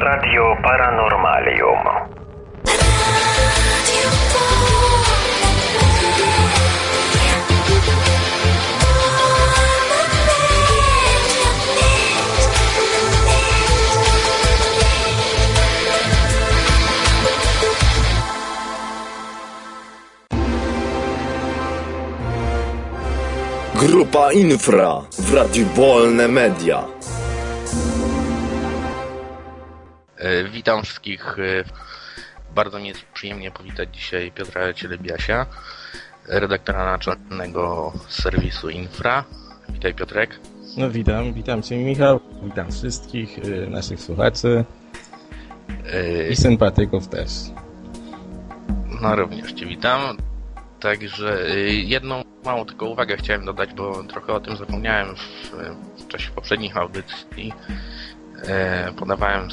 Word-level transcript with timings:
Radio 0.00 0.56
Paranormalium. 0.62 2.08
Grupa 23.74 24.32
Infra 24.32 25.02
w 25.10 25.34
Radiu 25.34 25.66
Wolne 25.74 26.26
Media. 26.26 26.99
Witam 30.52 30.82
wszystkich. 30.82 31.38
e, 31.38 31.64
Bardzo 32.54 32.78
mi 32.78 32.88
jest 32.88 33.02
przyjemnie 33.14 33.50
powitać 33.50 33.88
dzisiaj 33.96 34.32
Piotra 34.32 34.72
Cielebiasia, 34.74 35.46
redaktora 36.28 36.84
naczelnego 36.84 37.92
serwisu 38.08 38.70
Infra. 38.70 39.24
Witaj 39.68 39.94
Piotrek. 39.94 40.40
No 40.76 40.90
witam, 40.90 41.32
witam 41.32 41.62
Cię 41.62 41.76
Michał, 41.78 42.20
witam 42.42 42.72
wszystkich 42.72 43.38
y, 43.38 43.66
naszych 43.70 44.00
słuchaczy 44.00 44.64
E, 45.92 46.28
i 46.28 46.36
sympatyków 46.36 47.08
też. 47.08 47.30
No 49.02 49.16
również 49.16 49.52
Cię 49.52 49.66
witam. 49.66 50.16
Także 50.80 51.46
e, 51.50 51.58
jedną 51.70 52.22
małą 52.44 52.64
tylko 52.64 52.86
uwagę 52.86 53.16
chciałem 53.16 53.44
dodać, 53.44 53.74
bo 53.74 54.04
trochę 54.04 54.32
o 54.32 54.40
tym 54.40 54.56
zapomniałem 54.56 55.16
w, 55.16 55.52
w 56.02 56.08
czasie 56.08 56.30
poprzednich 56.30 56.76
audycji. 56.76 57.52
E, 58.48 58.92
Podawałem 58.96 59.48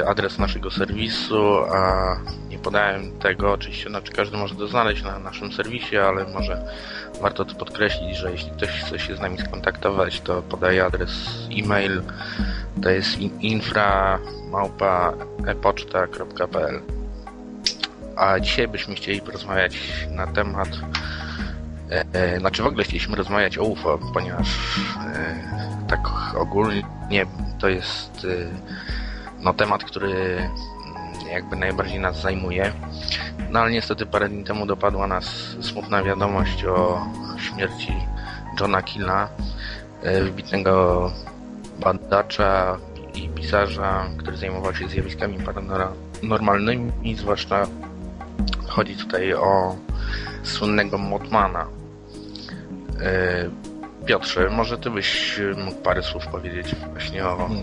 e, 0.00 0.08
adres 0.08 0.38
naszego 0.38 0.70
serwisu, 0.70 1.58
a 1.58 2.16
nie 2.48 2.58
podałem 2.58 3.18
tego. 3.18 3.52
Oczywiście 3.52 3.90
znaczy 3.90 4.12
każdy 4.12 4.36
może 4.36 4.54
to 4.54 4.68
znaleźć 4.68 5.02
na 5.02 5.18
naszym 5.18 5.52
serwisie, 5.52 5.96
ale 5.98 6.24
może 6.24 6.64
warto 7.20 7.44
to 7.44 7.54
podkreślić, 7.54 8.16
że 8.16 8.32
jeśli 8.32 8.50
ktoś 8.50 8.68
chce 8.68 8.98
się 8.98 9.16
z 9.16 9.20
nami 9.20 9.38
skontaktować, 9.38 10.20
to 10.20 10.42
podaje 10.42 10.84
adres 10.84 11.10
e-mail. 11.58 12.02
To 12.82 12.90
jest 12.90 13.18
in- 13.18 13.40
infra 13.40 14.18
małpa 14.50 15.12
epoczta.pl 15.46 16.80
a 18.16 18.40
dzisiaj 18.40 18.68
byśmy 18.68 18.94
chcieli 18.94 19.20
porozmawiać 19.20 19.76
na 20.10 20.26
temat, 20.26 20.68
e, 22.12 22.38
znaczy 22.38 22.62
w 22.62 22.66
ogóle 22.66 22.84
chcieliśmy 22.84 23.16
rozmawiać 23.16 23.58
o 23.58 23.64
UFO, 23.64 23.98
ponieważ 24.14 24.48
tak 25.90 26.00
ogólnie 26.38 27.26
to 27.58 27.68
jest 27.68 28.24
e, 28.24 28.28
no, 29.42 29.54
temat, 29.54 29.84
który 29.84 30.12
mm, 30.12 31.28
jakby 31.32 31.56
najbardziej 31.56 32.00
nas 32.00 32.20
zajmuje. 32.20 32.72
No 33.50 33.60
ale 33.60 33.70
niestety 33.70 34.06
parę 34.06 34.28
dni 34.28 34.44
temu 34.44 34.66
dopadła 34.66 35.06
nas 35.06 35.24
smutna 35.60 36.02
wiadomość 36.02 36.64
o 36.64 37.06
śmierci 37.38 37.92
Johna 38.60 38.82
Killa, 38.82 39.28
e, 40.02 40.22
wybitnego 40.22 41.12
badacza 41.80 42.78
i 43.14 43.28
pisarza, 43.28 44.04
który 44.18 44.36
zajmował 44.36 44.74
się 44.74 44.88
zjawiskami 44.88 45.38
paranormalnymi, 45.38 47.16
zwłaszcza 47.16 47.66
Chodzi 48.70 48.96
tutaj 48.96 49.34
o 49.34 49.76
słynnego 50.42 50.98
Motmana. 50.98 51.66
E, 54.02 54.06
Piotrze, 54.06 54.50
może 54.50 54.78
ty 54.78 54.90
byś 54.90 55.40
mógł 55.64 55.76
parę 55.76 56.02
słów 56.02 56.26
powiedzieć 56.26 56.74
właśnie 56.92 57.26
o 57.26 57.36
Hmm. 57.36 57.62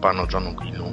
panu 0.00 0.22
Johnu 0.32 0.52
Gillu. 0.62 0.84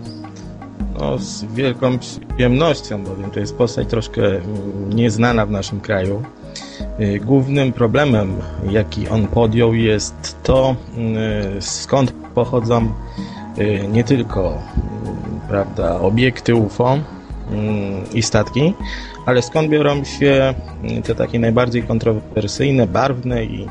No, 1.00 1.18
z 1.18 1.46
wielką 1.46 2.00
przyjemnością, 2.00 3.04
bowiem 3.04 3.32
to 3.32 3.40
jest 3.40 3.58
postać 3.58 3.88
troszkę 3.88 4.22
mm, 4.28 4.94
nieznana 4.94 5.46
w 5.46 5.52
naszym 5.52 5.82
kraju. 5.82 6.24
Y, 7.00 7.20
Głównym 7.20 7.74
problemem, 7.74 8.36
jaki 8.70 9.10
on 9.10 9.28
podjął, 9.28 9.74
jest 9.74 10.44
to, 10.44 10.76
y, 11.58 11.62
skąd 11.62 12.12
pochodzą 12.12 12.94
y, 13.58 13.88
nie 13.92 14.04
tylko 14.04 14.54
y, 15.46 15.50
prawda, 15.50 16.00
obiekty 16.00 16.56
UFO 16.56 16.98
i 18.14 18.22
statki, 18.22 18.74
ale 19.26 19.42
skąd 19.42 19.70
biorą 19.70 20.04
się 20.04 20.54
te 21.04 21.16
takie 21.16 21.40
najbardziej 21.40 21.84
kontrowersyjne, 21.84 22.88
barwne 22.88 23.46
i, 23.46 23.68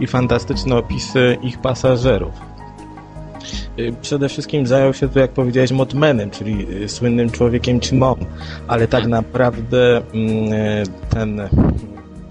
i 0.00 0.06
fantastyczne 0.06 0.76
opisy 0.76 1.36
ich 1.42 1.58
pasażerów. 1.58 2.54
Y, 3.78 3.94
Przede 4.02 4.28
wszystkim 4.28 4.66
zajął 4.66 4.94
się 4.94 5.08
tu, 5.08 5.18
jak 5.18 5.30
powiedziałeś, 5.30 5.72
Motmanem, 5.72 6.30
czyli 6.30 6.82
y, 6.82 6.88
słynnym 6.88 7.30
człowiekiem 7.30 7.80
Chimon, 7.80 8.18
ale 8.68 8.88
tak 8.88 9.06
naprawdę 9.06 10.02
mm, 10.14 10.52
y, 10.52 10.84
ten 11.10 11.40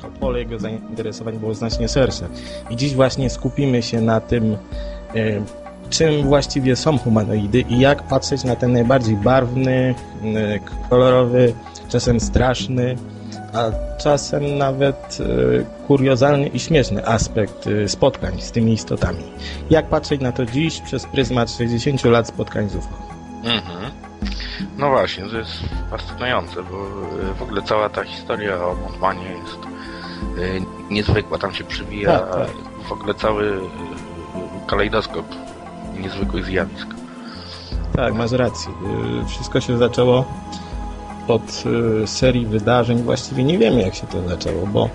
to 0.02 0.08
pole 0.20 0.40
jego 0.40 0.60
zainteresowań 0.60 1.40
było 1.40 1.54
znacznie 1.54 1.88
szersze. 1.88 2.28
I 2.70 2.76
dziś 2.76 2.94
właśnie 2.94 3.30
skupimy 3.30 3.82
się 3.82 4.02
na 4.02 4.20
tym, 4.20 4.58
czym 5.90 6.24
właściwie 6.24 6.76
są 6.76 6.98
humanoidy 6.98 7.62
i 7.62 7.80
jak 7.80 8.04
patrzeć 8.04 8.44
na 8.44 8.56
ten 8.56 8.74
najbardziej 8.74 9.16
barwny, 9.16 9.96
kolorowy, 10.90 11.54
czasem 11.90 12.20
straszny, 12.20 12.96
a 13.54 13.72
czasem 13.98 14.58
nawet 14.58 15.18
y, 15.20 15.66
kuriozalny 15.88 16.48
i 16.48 16.60
śmieszny 16.60 17.08
aspekt 17.08 17.68
y, 17.68 17.90
spotkań 17.90 18.42
z 18.42 18.52
tymi 18.52 18.74
istotami. 18.74 19.24
Jak 19.70 19.90
patrzeć 19.90 20.22
na 20.22 20.32
to 20.32 20.46
dziś 20.46 20.82
przez 20.82 21.06
pryzmat 21.06 21.52
60 21.52 22.04
lat 22.04 22.28
spotkań 22.28 22.70
z 22.70 22.76
UFO? 22.76 22.98
Mhm. 23.44 23.92
No 24.78 24.90
właśnie, 24.90 25.26
to 25.26 25.38
jest 25.38 25.52
fascynujące, 25.90 26.56
bo 26.64 26.88
y, 27.32 27.34
w 27.34 27.42
ogóle 27.42 27.62
cała 27.62 27.90
ta 27.90 28.04
historia 28.04 28.56
o 28.66 28.76
Montmanie 28.76 29.26
jest 29.26 29.58
niezwykła. 30.90 31.38
Tam 31.38 31.54
się 31.54 31.64
przywija 31.64 32.20
Tak, 32.20 32.36
tak. 32.36 32.48
w 32.88 32.92
ogóle 32.92 33.14
cały 33.14 33.60
kalejdoskop 34.68 35.26
niezwykłych 36.00 36.46
zjawisk. 36.46 36.88
Tak, 37.96 38.14
masz 38.14 38.32
rację. 38.32 38.72
Wszystko 39.28 39.62
się 39.62 39.78
zaczęło 39.78 40.26
od 41.28 41.64
y, 42.04 42.08
serii 42.08 42.46
wydarzeń. 42.46 43.04
Właściwie 43.04 43.44
nie 43.44 43.58
wiemy, 43.58 43.82
jak 43.82 43.96
się 43.96 44.08
to 44.08 44.30
zaczęło, 44.30 44.68
bo 44.68 44.90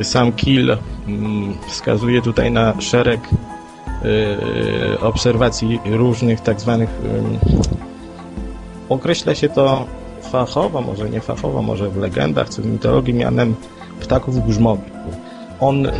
y, 0.00 0.04
sam 0.04 0.32
Kill 0.32 0.76
mm, 1.06 1.54
wskazuje 1.68 2.22
tutaj 2.22 2.50
na 2.50 2.80
szereg 2.80 3.20
y, 4.04 5.00
obserwacji 5.00 5.80
różnych 5.84 6.40
tak 6.40 6.60
zwanych 6.60 6.90
określa 8.88 9.34
się 9.34 9.48
to 9.48 9.84
fachowo, 10.22 10.80
może 10.80 11.10
nie 11.10 11.20
fachowo, 11.20 11.62
może 11.62 11.88
w 11.88 11.96
legendach 11.96 12.48
czy 12.50 12.62
w 12.62 12.66
mitologii 12.66 13.14
mianem 13.14 13.54
ptaków 14.00 14.46
grzmobiów. 14.46 14.98
On 15.60 15.86
y, 15.86 15.90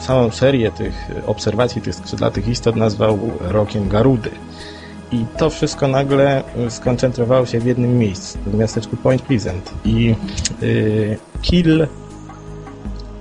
całą 0.00 0.30
serię 0.30 0.70
tych 0.70 1.10
obserwacji 1.26 1.82
tych 1.82 1.94
skrzydlatych 1.94 2.48
istot 2.48 2.76
nazwał 2.76 3.18
rokiem 3.40 3.88
Garudy. 3.88 4.30
I 5.12 5.24
to 5.38 5.50
wszystko 5.50 5.88
nagle 5.88 6.42
y, 6.66 6.70
skoncentrowało 6.70 7.46
się 7.46 7.60
w 7.60 7.66
jednym 7.66 7.98
miejscu, 7.98 8.38
w 8.46 8.54
miasteczku 8.54 8.96
Point 8.96 9.22
Pleasant. 9.22 9.74
I 9.84 10.14
y, 10.62 11.18
Kill 11.42 11.86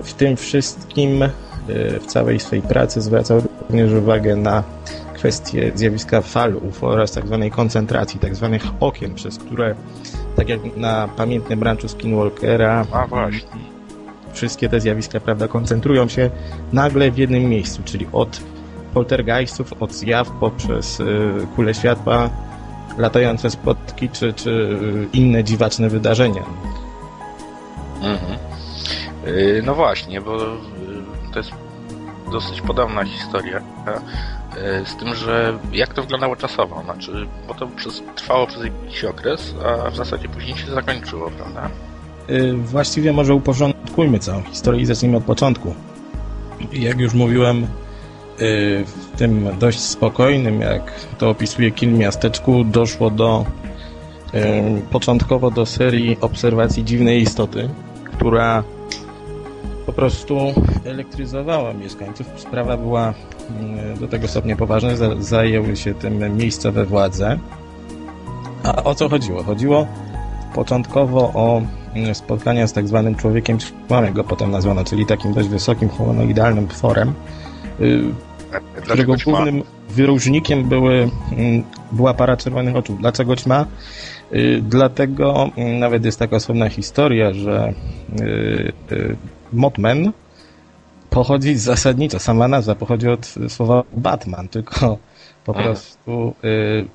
w 0.04 0.14
tym 0.14 0.38
wszystkim, 0.38 1.24
y, 1.24 1.30
w 2.00 2.06
całej 2.06 2.40
swojej 2.40 2.62
pracy 2.62 3.02
zwracał 3.02 3.42
również 3.70 3.92
uwagę 3.92 4.36
na 4.36 4.64
kwestię 5.14 5.72
zjawiska 5.76 6.22
fal 6.22 6.56
UFO 6.56 6.88
oraz 6.88 7.12
tak 7.12 7.28
zwanej 7.28 7.52
koncentracji, 7.52 8.20
tak 8.20 8.36
zwanych 8.36 8.64
okien, 8.80 9.14
przez 9.14 9.38
które, 9.38 9.76
tak 10.36 10.50
jak 10.50 10.78
na 10.78 11.08
pamiętnym 11.08 11.64
ranczu 11.64 11.88
Skinwalkera, 11.88 12.86
A 12.92 13.08
właśnie. 13.08 13.62
wszystkie 14.34 14.70
te 14.70 14.80
zjawiska, 14.80 15.20
prawda, 15.20 15.48
koncentrują 15.48 16.08
się 16.08 16.30
nagle 16.74 17.12
w 17.12 17.18
jednym 17.18 17.44
miejscu, 17.44 17.82
czyli 17.86 18.08
od 18.12 18.42
poltergeistów, 18.96 19.74
od 19.80 19.94
zjaw 19.94 20.32
poprzez 20.32 21.00
y, 21.00 21.04
kule 21.56 21.74
światła, 21.74 22.30
latające 22.98 23.50
spotki 23.50 24.10
czy, 24.10 24.34
czy 24.34 24.78
inne 25.14 25.44
dziwaczne 25.44 25.90
wydarzenia. 25.90 26.44
Mhm. 28.02 28.40
Y, 29.28 29.62
No 29.66 29.76
właśnie, 29.76 30.22
bo 30.22 30.44
y, 30.46 30.48
to 31.34 31.40
jest 31.40 31.52
dosyć 32.32 32.62
podobna 32.62 33.04
historia. 33.06 33.62
Z 34.86 34.96
tym, 34.96 35.16
że 35.16 35.58
jak 35.72 35.94
to 35.94 36.02
wyglądało 36.02 36.36
czasowo? 36.36 36.82
Znaczy, 36.84 37.28
bo 37.48 37.54
to 37.54 37.68
przez, 37.68 38.04
trwało 38.16 38.48
przez 38.48 38.64
jakiś 38.64 39.04
okres, 39.04 39.56
a 39.86 39.90
w 39.90 39.96
zasadzie 39.96 40.30
później 40.30 40.58
się 40.58 40.72
zakończyło, 40.72 41.32
prawda? 41.32 41.70
Właściwie 42.58 43.14
może 43.14 43.34
uporządkujmy 43.34 44.20
całą 44.20 44.44
historię 44.44 44.82
i 44.82 44.86
zacznijmy 44.86 45.18
od 45.18 45.24
początku. 45.24 45.76
Jak 46.72 47.00
już 47.00 47.14
mówiłem, 47.14 47.68
w 48.38 49.18
tym 49.18 49.48
dość 49.60 49.80
spokojnym, 49.80 50.62
jak 50.62 50.92
to 51.18 51.30
opisuje 51.30 51.72
Kill 51.72 51.94
miasteczku, 51.94 52.64
doszło 52.64 53.10
do 53.10 53.46
y, 54.34 54.82
początkowo 54.92 55.52
do 55.52 55.66
serii 55.66 56.18
obserwacji 56.22 56.84
dziwnej 56.84 57.22
istoty, 57.22 57.70
która 58.18 58.64
po 59.86 59.94
prostu 59.94 60.38
elektryzowała 60.86 61.74
mieszkańców. 61.74 62.28
Sprawa 62.38 62.78
była 62.78 63.14
mm, 63.60 63.98
do 64.00 64.08
tego 64.08 64.28
stopnia 64.28 64.56
poważna, 64.56 64.96
za- 64.96 65.16
zajęły 65.22 65.76
się 65.76 65.94
tym 65.94 66.38
miejscowe 66.38 66.86
władze. 66.86 67.40
A 68.64 68.84
o 68.84 68.96
co 68.96 69.10
chodziło? 69.10 69.44
Chodziło 69.44 69.88
początkowo 70.56 71.20
o 71.34 71.62
spotkania 72.14 72.68
z 72.68 72.74
tak 72.74 72.88
zwanym 72.88 73.16
człowiekiem 73.16 73.58
człowiek 73.88 74.14
go 74.14 74.24
potem 74.24 74.52
nazwano, 74.52 74.84
czyli 74.84 75.06
takim 75.06 75.34
dość 75.34 75.48
wysokim 75.50 75.90
humanoidalnym 75.90 76.68
tworem, 76.68 77.10
y, 77.10 77.14
którego 77.76 78.86
Dlaczego 78.86 79.18
ćma? 79.18 79.32
głównym 79.34 79.64
wyróżnikiem 79.90 80.70
były, 80.70 81.10
mm, 81.38 81.64
była 81.92 82.14
para 82.14 82.38
czerwonych 82.38 82.76
oczu. 82.76 82.98
Dlaczego 83.00 83.36
ćma? 83.36 83.66
Y, 84.34 84.62
Dlatego 84.64 85.50
mm, 85.58 85.80
nawet 85.80 86.06
jest 86.06 86.20
taka 86.20 86.36
osobna 86.36 86.70
historia, 86.70 87.34
że 87.34 87.74
y, 88.20 88.74
y, 88.92 89.16
Mothman 89.54 90.12
pochodzi 91.10 91.56
zasadniczo, 91.56 92.20
sama 92.20 92.48
nazwa 92.48 92.76
pochodzi 92.76 93.08
od 93.08 93.34
słowa 93.48 93.84
Batman, 93.94 94.48
tylko 94.48 94.98
po 95.46 95.54
prostu 95.54 96.34
y, 96.44 96.86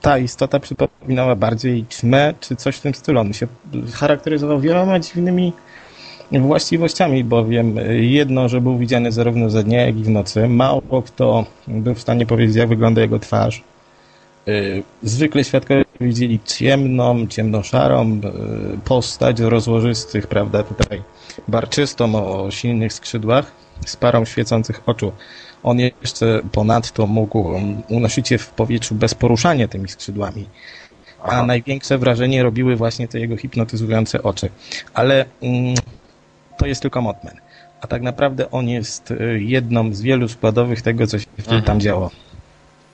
ta 0.00 0.18
istota 0.18 0.60
przypominała 0.60 1.36
bardziej 1.36 1.86
ćmę 1.86 2.34
czy 2.40 2.56
coś 2.56 2.76
w 2.76 2.80
tym 2.80 2.94
stylu. 2.94 3.20
On 3.20 3.32
się 3.32 3.46
charakteryzował 3.92 4.60
wieloma 4.60 4.98
dziwnymi 4.98 5.52
właściwościami, 6.40 7.24
bowiem 7.24 7.78
jedno, 8.00 8.48
że 8.48 8.60
był 8.60 8.78
widziany 8.78 9.12
zarówno 9.12 9.50
za 9.50 9.62
dnia, 9.62 9.86
jak 9.86 9.96
i 9.96 10.02
w 10.02 10.08
nocy. 10.08 10.48
Mało 10.48 11.02
kto 11.06 11.44
był 11.68 11.94
w 11.94 12.00
stanie 12.00 12.26
powiedzieć, 12.26 12.56
jak 12.56 12.68
wygląda 12.68 13.00
jego 13.00 13.18
twarz. 13.18 13.62
Y, 14.48 14.82
Zwykle 15.02 15.44
świadkowie 15.44 15.84
widzieli 16.00 16.40
ciemną, 16.44 17.26
ciemnoszarą 17.26 18.12
y, 18.12 18.20
postać 18.84 19.40
o 19.40 19.50
rozłożystych, 19.50 20.26
prawda, 20.26 20.62
tutaj 20.62 21.02
barczystą 21.48 22.14
o 22.14 22.50
silnych 22.50 22.92
skrzydłach 22.92 23.52
z 23.86 23.96
parą 23.96 24.24
świecących 24.24 24.82
oczu. 24.86 25.12
On 25.62 25.78
jeszcze 25.78 26.40
ponadto 26.52 27.06
mógł 27.06 27.38
um, 27.38 27.82
unosić 27.88 28.28
się 28.28 28.38
w 28.38 28.50
powietrzu 28.50 28.94
bez 28.94 29.14
poruszania 29.14 29.68
tymi 29.68 29.88
skrzydłami. 29.88 30.46
A 31.22 31.42
największe 31.46 31.98
wrażenie 31.98 32.42
robiły 32.42 32.76
właśnie 32.76 33.08
te 33.08 33.20
jego 33.20 33.36
hipnotyzujące 33.36 34.22
oczy. 34.22 34.48
Ale 34.94 35.24
mm, 35.42 35.74
to 36.58 36.66
jest 36.66 36.82
tylko 36.82 37.02
Mothman. 37.02 37.34
A 37.80 37.86
tak 37.86 38.02
naprawdę 38.02 38.50
on 38.50 38.68
jest 38.68 39.10
y, 39.10 39.40
jedną 39.42 39.94
z 39.94 40.00
wielu 40.02 40.28
składowych 40.28 40.82
tego, 40.82 41.06
co 41.06 41.18
się 41.18 41.26
wtedy 41.32 41.44
Mhm. 41.48 41.62
tam 41.62 41.80
działo. 41.80 42.10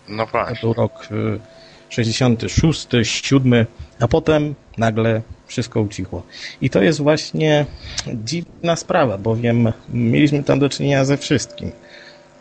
No 0.08 0.26
To 0.26 0.32
właśnie. 0.32 0.56
był 0.60 0.72
rok 0.72 1.08
y, 1.12 1.40
66, 1.88 2.88
7, 3.26 3.66
a 4.00 4.08
potem 4.08 4.54
nagle 4.78 5.22
wszystko 5.46 5.80
ucichło. 5.80 6.22
I 6.60 6.70
to 6.70 6.82
jest 6.82 7.00
właśnie 7.02 7.66
dziwna 8.14 8.76
sprawa, 8.76 9.18
bowiem 9.18 9.72
mieliśmy 9.92 10.42
tam 10.44 10.58
do 10.58 10.68
czynienia 10.68 11.04
ze 11.04 11.16
wszystkim. 11.16 11.70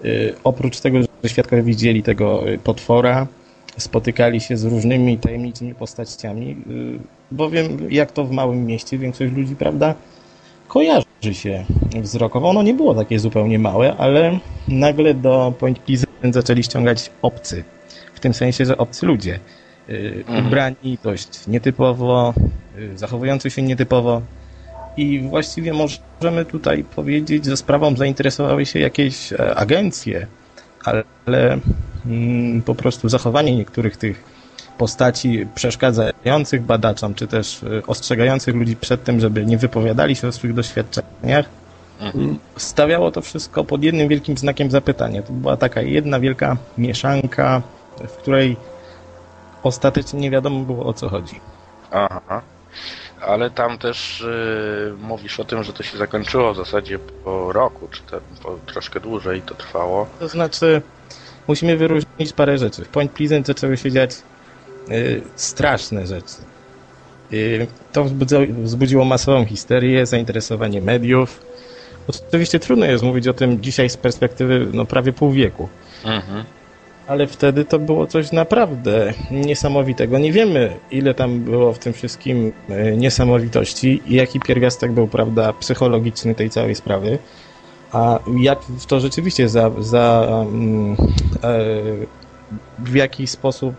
Y, 0.05 0.33
Oprócz 0.43 0.79
tego, 0.79 0.99
że 1.01 1.29
świadkowie 1.29 1.63
widzieli 1.63 2.03
tego 2.03 2.49
y, 2.49 2.57
potwora, 2.57 3.27
spotykali 3.77 4.41
się 4.41 4.57
z 4.57 4.63
różnymi 4.63 5.17
tajemniczymi 5.17 5.75
postaciami, 5.75 6.51
y, 6.51 6.99
bowiem 7.31 7.91
jak 7.91 8.11
to 8.11 8.25
w 8.25 8.31
małym 8.31 8.65
mieście 8.65 8.97
większość 8.97 9.33
ludzi, 9.33 9.55
prawda, 9.55 9.95
kojarzy 10.67 11.05
się 11.21 11.65
wzrokowo. 12.01 12.49
Ono 12.49 12.63
nie 12.63 12.73
było 12.73 12.95
takie 12.95 13.19
zupełnie 13.19 13.59
małe, 13.59 13.97
ale 13.97 14.39
nagle 14.67 15.13
do 15.13 15.53
Point 15.59 15.79
Pleasant 15.79 16.33
zaczęli 16.33 16.63
ściągać 16.63 17.11
obcy. 17.21 17.63
W 18.13 18.19
tym 18.19 18.33
sensie, 18.33 18.65
że 18.65 18.77
obcy 18.77 19.05
ludzie. 19.05 19.39
y, 19.89 20.23
Mhm. 20.27 20.47
Ubrani 20.47 20.97
dość 21.03 21.47
nietypowo, 21.47 22.33
y, 22.77 22.97
zachowujący 22.97 23.51
się 23.51 23.61
nietypowo. 23.61 24.21
I 24.97 25.19
właściwie 25.19 25.73
możemy 25.73 26.45
tutaj 26.45 26.83
powiedzieć, 26.83 27.45
że 27.45 27.57
sprawą 27.57 27.95
zainteresowały 27.95 28.65
się 28.65 28.79
jakieś 28.79 29.33
e, 29.33 29.55
agencje, 29.55 30.27
ale 31.25 31.59
mm, 32.05 32.61
po 32.61 32.75
prostu 32.75 33.09
zachowanie 33.09 33.55
niektórych 33.55 33.97
tych 33.97 34.38
postaci 34.79 35.47
przeszkadzających 35.55 36.61
badaczom, 36.61 37.13
czy 37.13 37.27
też 37.27 37.63
y, 37.63 37.81
ostrzegających 37.87 38.55
ludzi 38.55 38.75
przed 38.75 39.03
tym, 39.03 39.19
żeby 39.19 39.45
nie 39.45 39.57
wypowiadali 39.57 40.15
się 40.15 40.27
o 40.27 40.31
swoich 40.31 40.53
doświadczeniach, 40.53 41.45
Mhm. 41.99 42.39
stawiało 42.57 43.11
to 43.11 43.21
wszystko 43.21 43.63
pod 43.63 43.83
jednym 43.83 44.07
wielkim 44.07 44.37
znakiem 44.37 44.71
zapytania. 44.71 45.21
To 45.21 45.33
była 45.33 45.57
taka 45.57 45.81
jedna 45.81 46.19
wielka 46.19 46.57
mieszanka, 46.77 47.61
w 48.07 48.11
której 48.11 48.57
ostatecznie 49.63 50.19
nie 50.19 50.31
wiadomo 50.31 50.59
było 50.65 50.85
o 50.85 50.93
co 50.93 51.09
chodzi. 51.09 51.39
Aha. 51.91 52.41
Ale 53.21 53.49
tam 53.51 53.77
też 53.77 54.21
y, 54.21 54.93
mówisz 55.01 55.39
o 55.39 55.45
tym, 55.45 55.63
że 55.63 55.73
to 55.73 55.83
się 55.83 55.97
zakończyło 55.97 56.53
w 56.53 56.57
zasadzie 56.57 56.99
po 57.23 57.51
roku, 57.53 57.87
czy 57.91 58.01
te, 58.01 58.19
po 58.43 58.57
troszkę 58.73 58.99
dłużej 58.99 59.41
to 59.41 59.55
trwało. 59.55 60.07
To 60.19 60.27
znaczy, 60.27 60.81
musimy 61.47 61.77
wyróżnić 61.77 62.33
parę 62.35 62.57
rzeczy. 62.57 62.85
W 62.85 62.89
Point 62.89 63.11
Pleasant 63.11 63.47
zaczęły 63.47 63.77
się 63.77 63.91
dziać 63.91 64.11
straszne 65.35 66.07
rzeczy. 66.07 66.35
Y, 67.33 67.67
to 67.91 68.05
wzbudziło, 68.63 69.05
masową 69.05 69.45
histerię, 69.45 70.05
zainteresowanie 70.05 70.81
mediów. 70.81 71.41
Oczywiście 72.07 72.59
trudno 72.59 72.85
jest 72.85 73.03
mówić 73.03 73.27
o 73.27 73.33
tym 73.33 73.61
dzisiaj 73.61 73.89
z 73.89 73.97
perspektywy 73.97 74.67
no, 74.73 74.85
prawie 74.85 75.13
pół 75.13 75.31
wieku. 75.31 75.69
Mhm. 76.05 76.43
Ale 77.07 77.27
wtedy 77.27 77.65
to 77.65 77.79
było 77.79 78.07
coś 78.07 78.31
naprawdę 78.31 79.13
niesamowitego. 79.31 80.19
Nie 80.19 80.31
wiemy, 80.31 80.73
ile 80.91 81.13
tam 81.13 81.39
było 81.39 81.73
w 81.73 81.79
tym 81.79 81.93
wszystkim 81.93 82.51
e, 82.69 82.97
niesamowitości 82.97 84.01
i 84.05 84.15
jaki 84.15 84.39
pierwiastek 84.39 84.91
był, 84.91 85.07
prawda, 85.07 85.53
psychologiczny 85.53 86.35
tej 86.35 86.49
całej 86.49 86.75
sprawy. 86.75 87.19
A 87.91 88.19
jak 88.41 88.61
w 88.61 88.85
to 88.85 88.99
rzeczywiście 88.99 89.49
za, 89.49 89.71
za 89.79 90.27
mm, 90.41 90.95
e, 91.43 91.57
w 92.79 92.95
jaki 92.95 93.27
sposób 93.27 93.75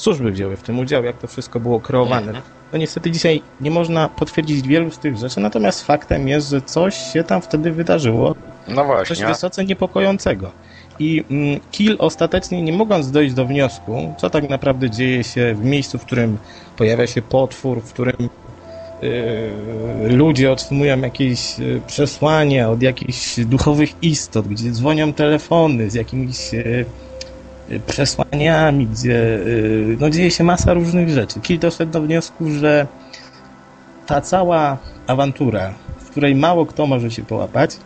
służby 0.00 0.30
wzięły 0.30 0.56
w 0.56 0.62
tym 0.62 0.78
udział, 0.78 1.04
jak 1.04 1.18
to 1.18 1.26
wszystko 1.26 1.60
było 1.60 1.80
kreowane. 1.80 2.32
No 2.72 2.78
niestety 2.78 3.10
dzisiaj 3.10 3.42
nie 3.60 3.70
można 3.70 4.08
potwierdzić 4.08 4.68
wielu 4.68 4.90
z 4.90 4.98
tych 4.98 5.16
rzeczy, 5.16 5.40
natomiast 5.40 5.82
faktem 5.86 6.28
jest, 6.28 6.48
że 6.50 6.62
coś 6.62 6.96
się 6.96 7.24
tam 7.24 7.42
wtedy 7.42 7.72
wydarzyło, 7.72 8.34
No 8.68 8.76
coś 8.76 8.86
właśnie. 8.86 9.26
wysoce 9.26 9.64
niepokojącego. 9.64 10.50
I 10.98 11.24
mm, 11.30 11.60
Kill 11.70 11.96
ostatecznie, 11.98 12.62
nie 12.62 12.72
mogąc 12.72 13.10
dojść 13.10 13.34
do 13.34 13.46
wniosku, 13.46 14.14
co 14.18 14.30
tak 14.30 14.48
naprawdę 14.50 14.90
dzieje 14.90 15.24
się 15.24 15.54
w 15.54 15.64
miejscu, 15.64 15.98
w 15.98 16.04
którym 16.06 16.38
pojawia 16.76 17.06
się 17.06 17.22
potwór, 17.22 17.80
w 17.82 17.92
którym 17.92 18.28
yy, 19.02 20.16
ludzie 20.16 20.52
otrzymują 20.52 21.00
jakieś 21.00 21.58
yy, 21.58 21.80
przesłania 21.86 22.70
od 22.70 22.82
jakichś 22.82 23.40
duchowych 23.40 24.02
istot, 24.02 24.48
gdzie 24.48 24.70
dzwonią 24.70 25.12
telefony 25.12 25.90
z 25.90 25.94
jakimiś 25.94 26.52
yy, 26.52 26.84
przesłaniami, 27.86 28.86
gdzie 28.86 29.08
yy, 29.08 29.96
no, 30.00 30.10
dzieje 30.10 30.30
się 30.30 30.44
masa 30.44 30.74
różnych 30.74 31.08
rzeczy. 31.08 31.40
Kill 31.40 31.58
doszedł 31.58 31.92
do 31.92 32.00
wniosku, 32.00 32.50
że 32.50 32.86
ta 34.06 34.20
cała 34.20 34.76
awantura, 35.06 35.74
w 35.98 36.10
której 36.10 36.34
mało 36.34 36.66
kto 36.66 36.86
może 36.86 37.10
się 37.10 37.22
połapać, 37.22 37.76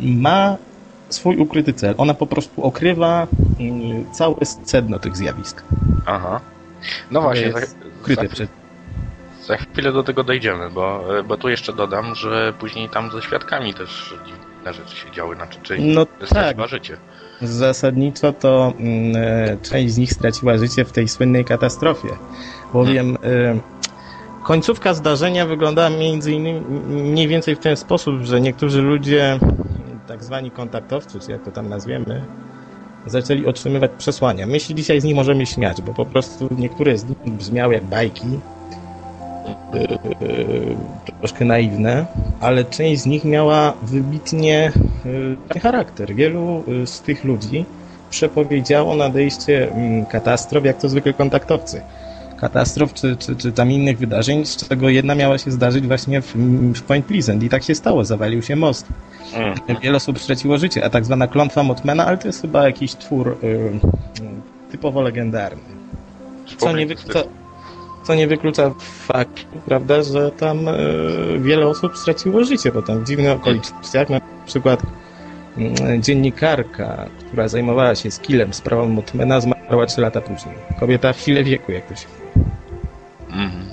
ma 0.00 0.56
swój 1.08 1.36
ukryty 1.36 1.72
cel. 1.72 1.94
Ona 1.98 2.14
po 2.14 2.26
prostu 2.26 2.64
okrywa 2.64 3.26
mm, 3.60 4.12
całe 4.12 4.36
sedno 4.64 4.98
tych 4.98 5.16
zjawisk. 5.16 5.62
Aha. 6.06 6.40
No 7.10 7.22
właśnie, 7.22 7.52
ukryte 8.00 8.28
przed... 8.28 8.50
za 9.46 9.56
chwilę 9.56 9.92
do 9.92 10.02
tego 10.02 10.24
dojdziemy, 10.24 10.70
bo, 10.70 11.04
bo 11.28 11.36
tu 11.36 11.48
jeszcze 11.48 11.72
dodam, 11.72 12.14
że 12.14 12.52
później 12.58 12.88
tam 12.88 13.10
ze 13.10 13.22
świadkami 13.22 13.74
też 13.74 14.14
dziwne 14.26 14.74
rzeczy 14.74 14.96
się 14.96 15.10
działy, 15.10 15.36
znaczy 15.36 15.58
czyli 15.62 15.94
No 15.94 16.06
tak, 16.28 16.68
życie. 16.68 16.96
Zasadniczo 17.42 18.32
to 18.32 18.72
mm, 18.78 19.16
e, 19.16 19.56
część 19.62 19.94
z 19.94 19.98
nich 19.98 20.12
straciła 20.12 20.58
życie 20.58 20.84
w 20.84 20.92
tej 20.92 21.08
słynnej 21.08 21.44
katastrofie, 21.44 22.08
bowiem 22.72 23.16
e, 23.24 23.58
końcówka 24.42 24.94
zdarzenia 24.94 25.46
wyglądała 25.46 25.90
między 25.90 26.32
innymi 26.32 26.60
mniej 26.88 27.28
więcej 27.28 27.56
w 27.56 27.58
ten 27.58 27.76
sposób, 27.76 28.22
że 28.22 28.40
niektórzy 28.40 28.82
ludzie, 28.82 29.38
tak 30.08 30.24
zwani 30.24 30.50
kontaktowcy, 30.50 31.20
czy 31.20 31.32
jak 31.32 31.44
to 31.44 31.50
tam 31.50 31.68
nazwiemy, 31.68 32.24
zaczęli 33.06 33.46
otrzymywać 33.46 33.90
przesłania. 33.98 34.46
My 34.46 34.60
się 34.60 34.74
dzisiaj 34.74 35.00
z 35.00 35.04
nich 35.04 35.14
możemy 35.14 35.46
śmiać, 35.46 35.82
bo 35.82 35.94
po 35.94 36.06
prostu 36.06 36.48
niektóre 36.58 36.98
z 36.98 37.04
nich 37.04 37.18
brzmiały 37.26 37.74
jak 37.74 37.84
bajki, 37.84 38.26
yy, 39.74 40.76
troszkę 41.20 41.44
naiwne, 41.44 42.06
ale 42.40 42.64
część 42.64 43.02
z 43.02 43.06
nich 43.06 43.24
miała 43.24 43.72
wybitnie 43.82 44.72
charakter. 45.62 46.14
Wielu 46.14 46.64
yy, 46.66 46.86
z 46.86 47.00
tych 47.00 47.24
ludzi 47.24 47.64
przepowiedziało 48.10 48.96
nadejście 48.96 49.72
mm, 49.72 50.06
katastrof, 50.06 50.64
jak 50.64 50.78
to 50.78 50.88
zwykle 50.88 51.12
kontaktowcy. 51.12 51.80
Katastrof 52.40 52.94
czy, 52.94 53.16
czy, 53.16 53.36
czy 53.36 53.52
tam 53.52 53.70
innych 53.70 53.98
wydarzeń, 53.98 54.46
z 54.46 54.56
czego 54.56 54.88
jedna 54.88 55.14
miała 55.14 55.38
się 55.38 55.50
zdarzyć 55.50 55.86
właśnie 55.86 56.22
w, 56.22 56.34
w 56.74 56.82
Point 56.82 57.06
Pleasant 57.06 57.42
i 57.42 57.48
tak 57.48 57.62
się 57.62 57.74
stało, 57.74 58.04
zawalił 58.04 58.42
się 58.42 58.56
most. 58.56 58.86
Mhm. 59.34 59.80
Wiele 59.80 59.96
osób 59.96 60.18
straciło 60.18 60.58
życie, 60.58 60.84
a 60.84 60.90
tak 60.90 61.04
zwana 61.04 61.26
klątwa 61.26 61.62
Motmana, 61.62 62.06
ale 62.06 62.18
to 62.18 62.28
jest 62.28 62.42
chyba 62.42 62.66
jakiś 62.66 62.94
twór 62.94 63.38
y, 63.42 63.46
y, 63.46 63.70
typowo 64.70 65.02
legendarny. 65.02 65.62
Co 66.58 66.76
nie, 66.76 66.96
co, 66.96 67.24
co 68.02 68.14
nie 68.14 68.26
wyklucza 68.26 68.70
faktu, 68.80 69.60
prawda, 69.66 70.02
że 70.02 70.30
tam 70.30 70.68
y, 70.68 71.38
wiele 71.40 71.66
osób 71.66 71.96
straciło 71.98 72.44
życie 72.44 72.72
potem 72.72 73.04
w 73.04 73.06
dziwnych 73.08 73.36
okolicznościach. 73.36 74.10
Na 74.10 74.20
przykład 74.46 74.82
y, 74.82 76.00
dziennikarka, 76.00 77.06
która 77.18 77.48
zajmowała 77.48 77.94
się 77.94 78.10
skillem 78.10 78.54
sprawą 78.54 78.88
Motmana, 78.88 79.40
zmarła 79.40 79.86
3 79.86 80.00
lata 80.00 80.20
później. 80.20 80.54
Kobieta 80.80 81.12
w 81.12 81.20
sile 81.20 81.44
wieku, 81.44 81.72
jak 81.72 81.86
to 81.86 81.94
się. 81.94 82.06
Mhm. 83.28 83.64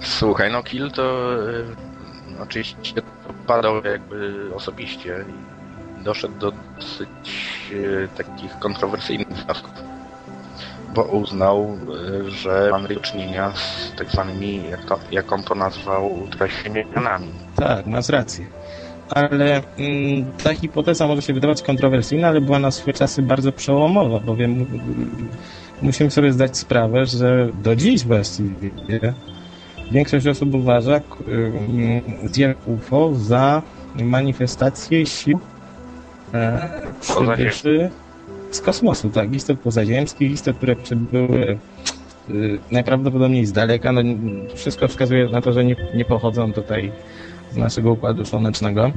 Słuchaj, 0.00 0.52
no 0.52 0.62
Kill 0.62 0.90
to 0.90 1.34
y, 1.50 1.64
oczywiście 2.42 3.02
badał 3.46 3.84
jakby 3.84 4.50
osobiście 4.54 5.24
i 5.28 6.04
doszedł 6.04 6.34
do 6.38 6.52
dosyć 6.76 7.08
y, 7.72 8.08
takich 8.16 8.58
kontrowersyjnych 8.58 9.28
wniosków. 9.28 9.89
Bo 10.94 11.02
uznał, 11.04 11.78
y, 12.26 12.30
że 12.30 12.68
mamy 12.72 12.88
do 12.88 13.00
czynienia 13.00 13.52
z 13.54 13.92
tak 13.98 14.10
zwanymi, 14.10 14.70
jak, 14.70 14.84
to, 14.84 14.98
jak 15.12 15.32
on 15.32 15.42
to 15.42 15.54
nazwał. 15.54 16.28
Tak, 17.56 17.86
masz 17.86 18.08
rację. 18.08 18.46
Ale 19.10 19.62
mm, 19.78 20.32
ta 20.44 20.54
hipoteza 20.54 21.06
może 21.06 21.22
się 21.22 21.32
wydawać 21.32 21.62
kontrowersyjna, 21.62 22.28
ale 22.28 22.40
była 22.40 22.58
na 22.58 22.70
swoje 22.70 22.94
czasy 22.94 23.22
bardzo 23.22 23.52
przełomowa, 23.52 24.20
bowiem 24.20 24.52
mm, 24.52 25.28
musimy 25.82 26.10
sobie 26.10 26.32
zdać 26.32 26.58
sprawę, 26.58 27.06
że 27.06 27.48
do 27.62 27.76
dziś 27.76 28.04
właściwie 28.04 28.70
większość 29.90 30.26
osób 30.26 30.54
uważa 30.54 31.00
mm, 31.28 32.02
zjawisko 32.32 32.70
UFO 32.70 33.14
za 33.14 33.62
manifestację 33.94 35.06
sił 35.06 35.40
e, 36.34 36.68
przybyszy 37.00 37.90
z 38.50 38.60
kosmosu, 38.60 39.10
tak, 39.10 39.34
istot 39.34 39.60
pozaziemskich, 39.60 40.32
istot, 40.32 40.56
które 40.56 40.76
przybyły 40.76 41.58
y, 42.30 42.58
najprawdopodobniej 42.70 43.46
z 43.46 43.52
daleka. 43.52 43.92
No, 43.92 44.00
wszystko 44.54 44.88
wskazuje 44.88 45.28
na 45.28 45.40
to, 45.40 45.52
że 45.52 45.64
nie, 45.64 45.76
nie 45.94 46.04
pochodzą 46.04 46.52
tutaj 46.52 46.92
z 47.52 47.56
naszego 47.56 47.92
układu 47.92 48.24
słonecznego. 48.24 48.92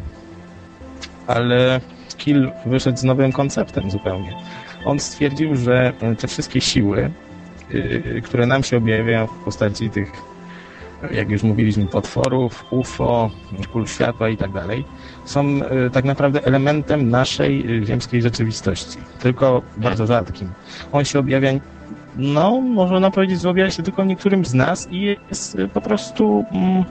Ale 1.28 1.82
Kill 2.18 2.52
wyszedł 2.66 2.98
z 2.98 3.04
nowym 3.04 3.32
konceptem 3.32 3.92
zupełnie. 3.92 4.34
On 4.86 5.00
stwierdził, 5.00 5.56
że 5.56 5.94
te 6.20 6.28
wszystkie 6.28 6.62
siły, 6.62 7.12
y, 7.74 8.22
które 8.24 8.46
nam 8.46 8.64
się 8.64 8.78
objawiają 8.78 9.28
w 9.28 9.44
postaci 9.46 9.90
tych, 9.90 10.12
jak 11.12 11.30
już 11.30 11.44
mówiliśmy, 11.44 11.86
potworów, 11.86 12.66
UFO, 12.70 13.30
kul 13.72 13.88
światła 13.88 14.30
i 14.30 14.38
tak 14.38 14.52
dalej, 14.52 14.86
są 15.26 15.46
y, 15.48 15.90
tak 15.90 16.06
naprawdę 16.06 16.46
elementem 16.46 17.10
naszej 17.10 17.82
y, 17.82 17.86
ziemskiej 17.86 18.22
rzeczywistości, 18.22 18.98
tylko 19.20 19.62
bardzo 19.78 20.08
rzadkim. 20.08 20.50
On 20.92 21.06
się 21.06 21.20
objawia, 21.20 21.52
no, 22.16 22.62
można 22.62 23.12
powiedzieć, 23.12 23.42
że 23.42 23.50
objawia 23.50 23.72
się 23.72 23.84
tylko 23.84 24.04
niektórym 24.04 24.46
z 24.46 24.54
nas 24.54 24.88
i 24.92 25.02
jest 25.30 25.56
y, 25.56 25.68
po 25.68 25.82
prostu, 25.82 26.46
mm, 26.52 26.84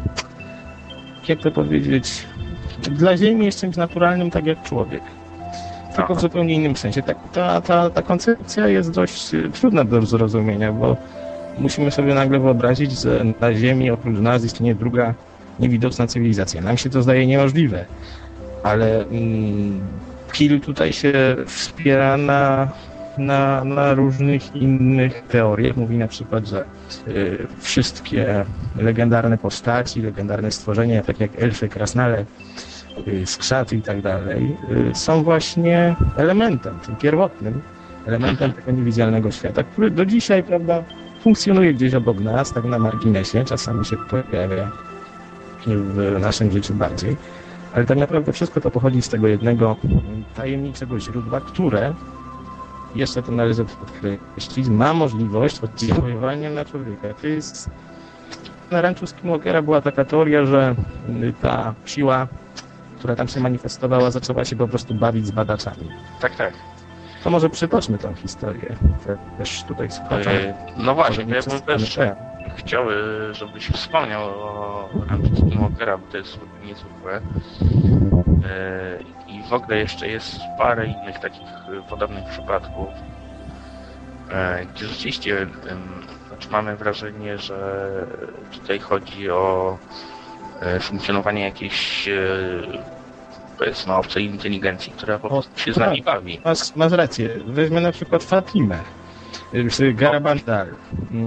jak 1.28 1.40
to 1.40 1.50
powiedzieć, 1.50 2.26
dla 2.82 3.16
Ziemi 3.16 3.44
jest 3.46 3.60
czymś 3.60 3.76
naturalnym, 3.76 4.30
tak 4.30 4.46
jak 4.46 4.62
człowiek. 4.62 5.02
Tylko 5.96 6.14
w 6.14 6.20
zupełnie 6.20 6.54
innym 6.54 6.76
sensie. 6.76 7.02
Tak, 7.02 7.16
ta, 7.32 7.60
ta, 7.60 7.90
ta 7.90 8.02
koncepcja 8.02 8.68
jest 8.68 8.90
dość 8.90 9.30
trudna 9.52 9.84
do 9.84 10.02
zrozumienia, 10.02 10.72
bo 10.72 10.96
musimy 11.58 11.90
sobie 11.90 12.14
nagle 12.14 12.38
wyobrazić, 12.38 13.00
że 13.00 13.24
na 13.40 13.54
Ziemi 13.54 13.90
oprócz 13.90 14.18
nas 14.18 14.44
istnieje 14.44 14.74
druga 14.74 15.14
niewidoczna 15.60 16.06
cywilizacja. 16.06 16.60
Nam 16.60 16.76
się 16.76 16.90
to 16.90 17.02
zdaje 17.02 17.26
niemożliwe, 17.26 17.86
ale 18.62 19.04
mm, 19.04 19.80
Kill 20.32 20.60
tutaj 20.60 20.92
się 20.92 21.12
wspiera 21.46 22.16
na, 22.16 22.68
na, 23.18 23.64
na 23.64 23.94
różnych 23.94 24.56
innych 24.56 25.22
teoriach. 25.28 25.76
Mówi 25.76 25.98
na 25.98 26.08
przykład, 26.08 26.46
że 26.46 26.64
y, 27.08 27.46
wszystkie 27.60 28.44
legendarne 28.76 29.38
postaci, 29.38 30.02
legendarne 30.02 30.50
stworzenia, 30.50 31.02
tak 31.02 31.20
jak 31.20 31.42
elfy, 31.42 31.68
krasnale, 31.68 32.24
y, 33.08 33.26
skrzaty 33.26 33.76
i 33.76 33.82
tak 33.82 34.02
dalej, 34.02 34.56
y, 34.90 34.94
są 34.94 35.22
właśnie 35.22 35.96
elementem, 36.16 36.78
tym 36.86 36.96
pierwotnym 36.96 37.62
elementem 38.06 38.52
tego 38.52 38.70
niewidzialnego 38.70 39.30
świata, 39.30 39.62
który 39.62 39.90
do 39.90 40.06
dzisiaj, 40.06 40.42
prawda, 40.42 40.84
funkcjonuje 41.22 41.74
gdzieś 41.74 41.94
obok 41.94 42.20
nas, 42.20 42.52
tak 42.52 42.64
na 42.64 42.78
marginesie, 42.78 43.44
czasami 43.44 43.84
się 43.84 43.96
pojawia 43.96 44.70
w 45.66 46.20
naszym 46.20 46.50
życiu 46.50 46.74
bardziej. 46.74 47.16
Ale 47.74 47.84
tak 47.84 47.98
naprawdę 47.98 48.32
wszystko 48.32 48.60
to 48.60 48.70
pochodzi 48.70 49.02
z 49.02 49.08
tego 49.08 49.28
jednego 49.28 49.76
tajemniczego 50.36 51.00
źródła, 51.00 51.40
które, 51.40 51.94
jeszcze 52.94 53.22
to 53.22 53.32
należy 53.32 53.64
podkreślić, 53.64 54.68
ma 54.68 54.94
możliwość 54.94 55.60
oddziaływania 55.60 56.50
na 56.50 56.64
człowieka. 56.64 57.14
To 57.20 57.26
jest... 57.26 57.70
Na 58.70 58.80
ranczu 58.80 59.06
Skinwalkera 59.06 59.62
była 59.62 59.80
taka 59.80 60.04
teoria, 60.04 60.44
że 60.46 60.74
ta 61.40 61.74
siła, 61.84 62.28
która 62.98 63.16
tam 63.16 63.28
się 63.28 63.40
manifestowała, 63.40 64.10
zaczęła 64.10 64.44
się 64.44 64.56
po 64.56 64.68
prostu 64.68 64.94
bawić 64.94 65.26
z 65.26 65.30
badaczami. 65.30 65.88
Tak, 66.20 66.36
tak. 66.36 66.71
To 67.24 67.30
może 67.30 67.50
przytoczmy 67.50 67.98
tą 67.98 68.14
historię 68.14 68.76
też 69.38 69.64
tutaj 69.64 69.90
słuchaczom. 69.90 70.32
E, 70.32 70.54
no 70.76 70.94
właśnie, 70.94 71.24
ja 71.24 71.42
bym 71.42 71.60
też 71.60 71.98
chciał, 72.56 72.90
e, 72.90 72.94
żebyś 73.34 73.68
wspomniał 73.68 74.22
o 74.24 74.88
Ranchu 75.08 75.36
Skinwalkera, 75.36 75.98
bo 75.98 76.06
to 76.06 76.16
jest 76.16 76.38
niezwykłe. 76.64 77.20
E, 78.44 78.98
I 79.28 79.42
w 79.48 79.52
ogóle 79.52 79.78
jeszcze 79.78 80.08
jest 80.08 80.40
parę 80.58 80.86
innych 80.86 81.18
takich 81.18 81.48
e, 81.48 81.88
podobnych 81.90 82.24
przypadków, 82.24 82.88
e, 84.30 84.66
gdzie 84.66 84.86
rzeczywiście 84.86 85.46
znaczy 86.28 86.50
mamy 86.50 86.76
wrażenie, 86.76 87.38
że 87.38 87.90
tutaj 88.52 88.78
chodzi 88.78 89.30
o 89.30 89.78
e, 90.60 90.80
funkcjonowanie 90.80 91.42
jakiejś 91.42 92.08
e, 93.54 93.58
powiedzmy 93.58 93.94
obcej 93.94 94.24
inteligencji, 94.24 94.92
która 94.92 95.18
po 95.18 95.28
prostu 95.28 95.60
się 95.60 95.72
z 95.72 95.76
nami 95.76 96.02
tak. 96.02 96.14
bawi. 96.14 96.40
Masz, 96.44 96.76
masz 96.76 96.92
rację. 96.92 97.28
Weźmy 97.46 97.80
na 97.80 97.92
przykład 97.92 98.22
Fatimę. 98.24 98.78
Garabandal. 99.94 100.66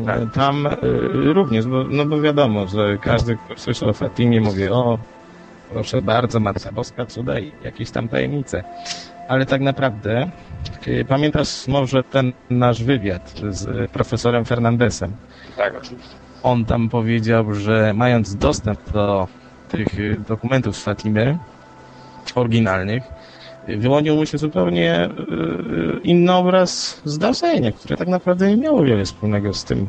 Tak. 0.05 0.33
Tam 0.33 0.67
y, 0.67 1.33
również, 1.33 1.65
bo, 1.65 1.83
no 1.83 2.05
bo 2.05 2.21
wiadomo, 2.21 2.67
że 2.67 2.97
każdy, 2.97 3.37
kto 3.37 3.59
słyszy 3.59 3.85
o 3.85 3.93
Fatimie, 3.93 4.41
mówi 4.41 4.69
o, 4.69 4.99
proszę 5.73 6.01
bardzo, 6.01 6.39
Matka 6.39 6.71
Boska, 6.71 7.05
cuda 7.05 7.39
i 7.39 7.51
jakieś 7.63 7.91
tam 7.91 8.07
tajemnice. 8.07 8.63
Ale 9.27 9.45
tak 9.45 9.61
naprawdę, 9.61 10.29
y, 10.87 11.05
pamiętasz 11.07 11.67
może 11.67 12.03
ten 12.03 12.33
nasz 12.49 12.83
wywiad 12.83 13.33
z 13.49 13.91
profesorem 13.91 14.45
Fernandesem? 14.45 15.11
Tak, 15.57 15.73
oczywiście. 15.77 16.15
on 16.43 16.65
tam 16.65 16.89
powiedział, 16.89 17.53
że 17.53 17.93
mając 17.93 18.35
dostęp 18.35 18.91
do 18.91 19.27
tych 19.69 20.21
dokumentów 20.27 20.77
z 20.77 20.83
Fatimy, 20.83 21.37
oryginalnych, 22.37 23.03
wyłonił 23.67 24.15
mu 24.15 24.25
się 24.25 24.37
zupełnie 24.37 25.09
y, 25.09 25.99
inny 26.03 26.33
obraz 26.33 27.01
zdarzenia, 27.05 27.71
które 27.71 27.97
tak 27.97 28.07
naprawdę 28.07 28.49
nie 28.49 28.57
miało 28.57 28.83
wiele 28.83 29.05
wspólnego 29.05 29.53
z 29.53 29.63
tym 29.63 29.87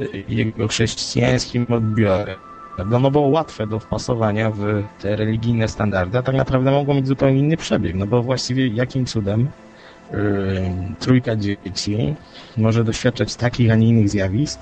y, 0.00 0.24
jego 0.28 0.68
chrześcijańskim 0.68 1.66
odbiorem. 1.68 2.36
Prawda? 2.76 2.98
No 2.98 3.10
było 3.10 3.28
łatwe 3.28 3.66
do 3.66 3.78
wpasowania 3.78 4.50
w 4.50 4.82
te 5.00 5.16
religijne 5.16 5.68
standardy, 5.68 6.18
a 6.18 6.22
tak 6.22 6.34
naprawdę 6.34 6.70
mogło 6.70 6.94
mieć 6.94 7.06
zupełnie 7.06 7.38
inny 7.38 7.56
przebieg, 7.56 7.94
no 7.94 8.06
bo 8.06 8.22
właściwie 8.22 8.68
jakim 8.68 9.06
cudem 9.06 9.48
trójka 10.98 11.36
dzieci 11.36 12.14
może 12.56 12.84
doświadczać 12.84 13.36
takich, 13.36 13.70
a 13.70 13.74
nie 13.74 13.88
innych 13.88 14.08
zjawisk, 14.08 14.60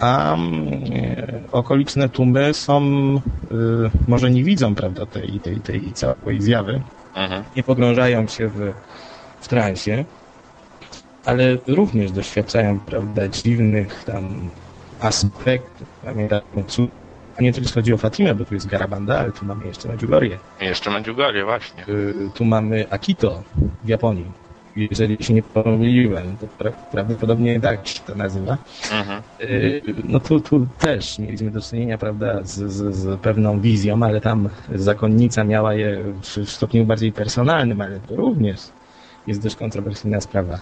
a 0.00 0.34
mm, 0.34 0.68
okoliczne 1.52 2.08
tłumy 2.08 2.54
są, 2.54 2.80
y, 3.16 3.20
może 4.08 4.30
nie 4.30 4.44
widzą, 4.44 4.74
prawda, 4.74 5.06
tej, 5.06 5.40
tej, 5.40 5.60
tej 5.60 5.92
całej 5.92 6.40
zjawy, 6.42 6.80
Mhm. 7.14 7.44
nie 7.56 7.62
pogrążają 7.62 8.26
się 8.26 8.48
w, 8.48 8.72
w 9.40 9.48
transie, 9.48 10.04
ale 11.24 11.56
również 11.66 12.10
doświadczają, 12.12 12.80
prawda, 12.80 13.28
dziwnych 13.28 14.04
tam 14.04 14.50
aspektów, 15.00 15.88
cud- 16.66 16.90
a 17.38 17.42
nie 17.42 17.52
tylko 17.52 17.70
chodzi 17.70 17.92
o 17.92 17.96
Fatimę, 17.96 18.34
bo 18.34 18.44
tu 18.44 18.54
jest 18.54 18.66
Garabanda, 18.66 19.18
ale 19.18 19.32
tu 19.32 19.44
mamy 19.46 19.66
jeszcze 19.66 19.88
Medjugorje. 19.88 20.38
Jeszcze 20.60 20.90
Medjugorje, 20.90 21.44
właśnie. 21.44 21.84
Y, 21.88 22.14
Tu 22.34 22.44
mamy 22.44 22.90
Akito 22.90 23.42
w 23.84 23.88
Japonii. 23.88 24.32
Jeżeli 24.76 25.24
się 25.24 25.34
nie 25.34 25.42
pomyliłem, 25.42 26.36
to 26.36 26.46
pra- 26.46 26.72
prawdopodobnie 26.90 27.60
tak 27.60 27.86
się 27.88 28.00
to 28.00 28.14
nazywa. 28.14 28.58
Mhm. 28.92 29.22
Y, 29.40 29.82
No 30.04 30.20
tu, 30.20 30.40
tu 30.40 30.66
też 30.78 31.18
mieliśmy 31.18 31.50
do 31.50 31.60
czynienia, 31.60 31.98
prawda, 31.98 32.42
z, 32.44 32.72
z, 32.72 32.94
z 32.94 33.20
pewną 33.20 33.60
wizją, 33.60 34.02
ale 34.02 34.20
tam 34.20 34.48
zakonnica 34.74 35.44
miała 35.44 35.74
je 35.74 36.02
w, 36.04 36.20
w 36.44 36.50
stopniu 36.50 36.84
bardziej 36.84 37.12
personalnym, 37.12 37.80
ale 37.80 38.00
to 38.00 38.16
również 38.16 38.60
jest 39.26 39.42
dość 39.42 39.56
kontrowersyjna 39.56 40.20
sprawa. 40.20 40.58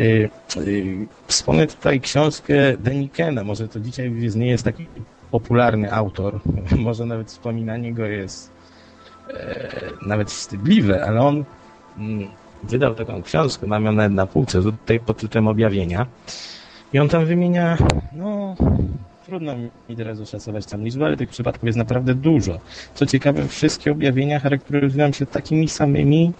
Y, 0.00 0.30
y, 0.56 1.08
Wspomnę 1.26 1.66
tutaj 1.66 2.00
książkę 2.00 2.54
Denikena, 2.78 3.44
może 3.44 3.68
to 3.68 3.80
dzisiaj 3.80 4.10
już 4.10 4.34
nie 4.34 4.46
jest 4.46 4.64
taki 4.64 4.86
popularny 5.30 5.92
autor, 5.92 6.40
może 6.78 7.06
nawet 7.06 7.28
wspominanie 7.28 7.94
go 7.94 8.04
jest 8.06 8.50
e, 9.30 9.68
nawet 10.06 10.30
wstydliwe, 10.30 11.04
ale 11.04 11.20
on 11.20 11.44
mm, 11.98 12.28
wydał 12.62 12.94
taką 12.94 13.22
książkę, 13.22 13.66
mam 13.66 13.84
ją 13.84 13.92
nawet 13.92 14.12
na 14.12 14.26
półce, 14.26 14.62
tutaj 14.62 15.00
pod 15.00 15.16
tytułem 15.16 15.48
Objawienia. 15.48 16.06
I 16.92 16.98
on 16.98 17.08
tam 17.08 17.24
wymienia, 17.26 17.78
no, 18.12 18.56
trudno 19.26 19.52
mi 19.88 19.96
teraz 19.96 20.20
oszacować 20.20 20.66
tam 20.66 20.84
liczbę, 20.84 21.06
ale 21.06 21.16
tych 21.16 21.28
przypadków 21.28 21.66
jest 21.66 21.78
naprawdę 21.78 22.14
dużo. 22.14 22.58
Co 22.94 23.06
ciekawe, 23.06 23.48
wszystkie 23.48 23.92
objawienia 23.92 24.40
charakteryzują 24.40 25.12
się 25.12 25.26
takimi 25.26 25.68
samymi 25.68 26.32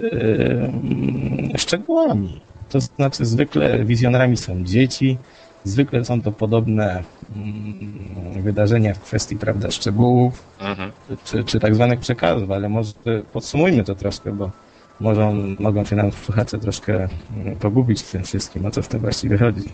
e, 0.00 1.58
szczegółami. 1.58 2.40
To 2.68 2.80
znaczy, 2.80 3.26
zwykle 3.26 3.84
wizjonerami 3.84 4.36
są 4.36 4.64
dzieci, 4.64 5.18
Zwykle 5.64 6.04
są 6.04 6.22
to 6.22 6.32
podobne 6.32 7.02
mm, 7.36 8.42
wydarzenia 8.42 8.94
w 8.94 9.00
kwestii, 9.00 9.36
prawda, 9.36 9.70
szczegółów, 9.70 10.42
Mhm. 10.60 10.92
czy, 11.24 11.44
czy 11.44 11.60
tak 11.60 11.74
zwanych 11.74 12.00
przekazów, 12.00 12.50
ale 12.50 12.68
może 12.68 12.92
podsumujmy 13.32 13.84
to 13.84 13.94
troszkę, 13.94 14.32
bo 14.32 14.50
może 15.00 15.32
mogą 15.58 15.84
się 15.84 15.96
nam 15.96 16.12
słuchacze 16.12 16.58
troszkę 16.58 17.08
mm, 17.36 17.56
pogubić 17.56 18.02
w 18.02 18.12
tym 18.12 18.24
wszystkim, 18.24 18.66
o 18.66 18.70
co 18.70 18.82
w 18.82 18.88
tym 18.88 19.00
właściwie 19.00 19.38
chodzi. 19.38 19.72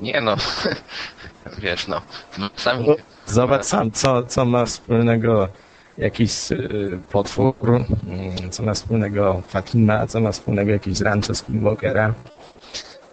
Nie 0.00 0.20
no, 0.20 0.36
wiesz 1.62 1.88
no, 1.88 2.02
no 2.38 2.50
sami... 2.56 2.86
Zobacz 3.26 3.64
sam, 3.64 3.90
co, 3.90 4.22
co 4.22 4.44
ma 4.44 4.66
wspólnego 4.66 5.48
jakiś 5.98 6.52
y, 6.52 6.98
potwór, 7.10 7.54
mm, 8.06 8.50
co 8.50 8.62
ma 8.62 8.74
wspólnego 8.74 9.42
Fatima, 9.48 10.06
co 10.06 10.20
ma 10.20 10.32
wspólnego 10.32 10.70
jakiś 10.70 11.00
rancho 11.00 11.34
Skinwalkera. 11.34 12.14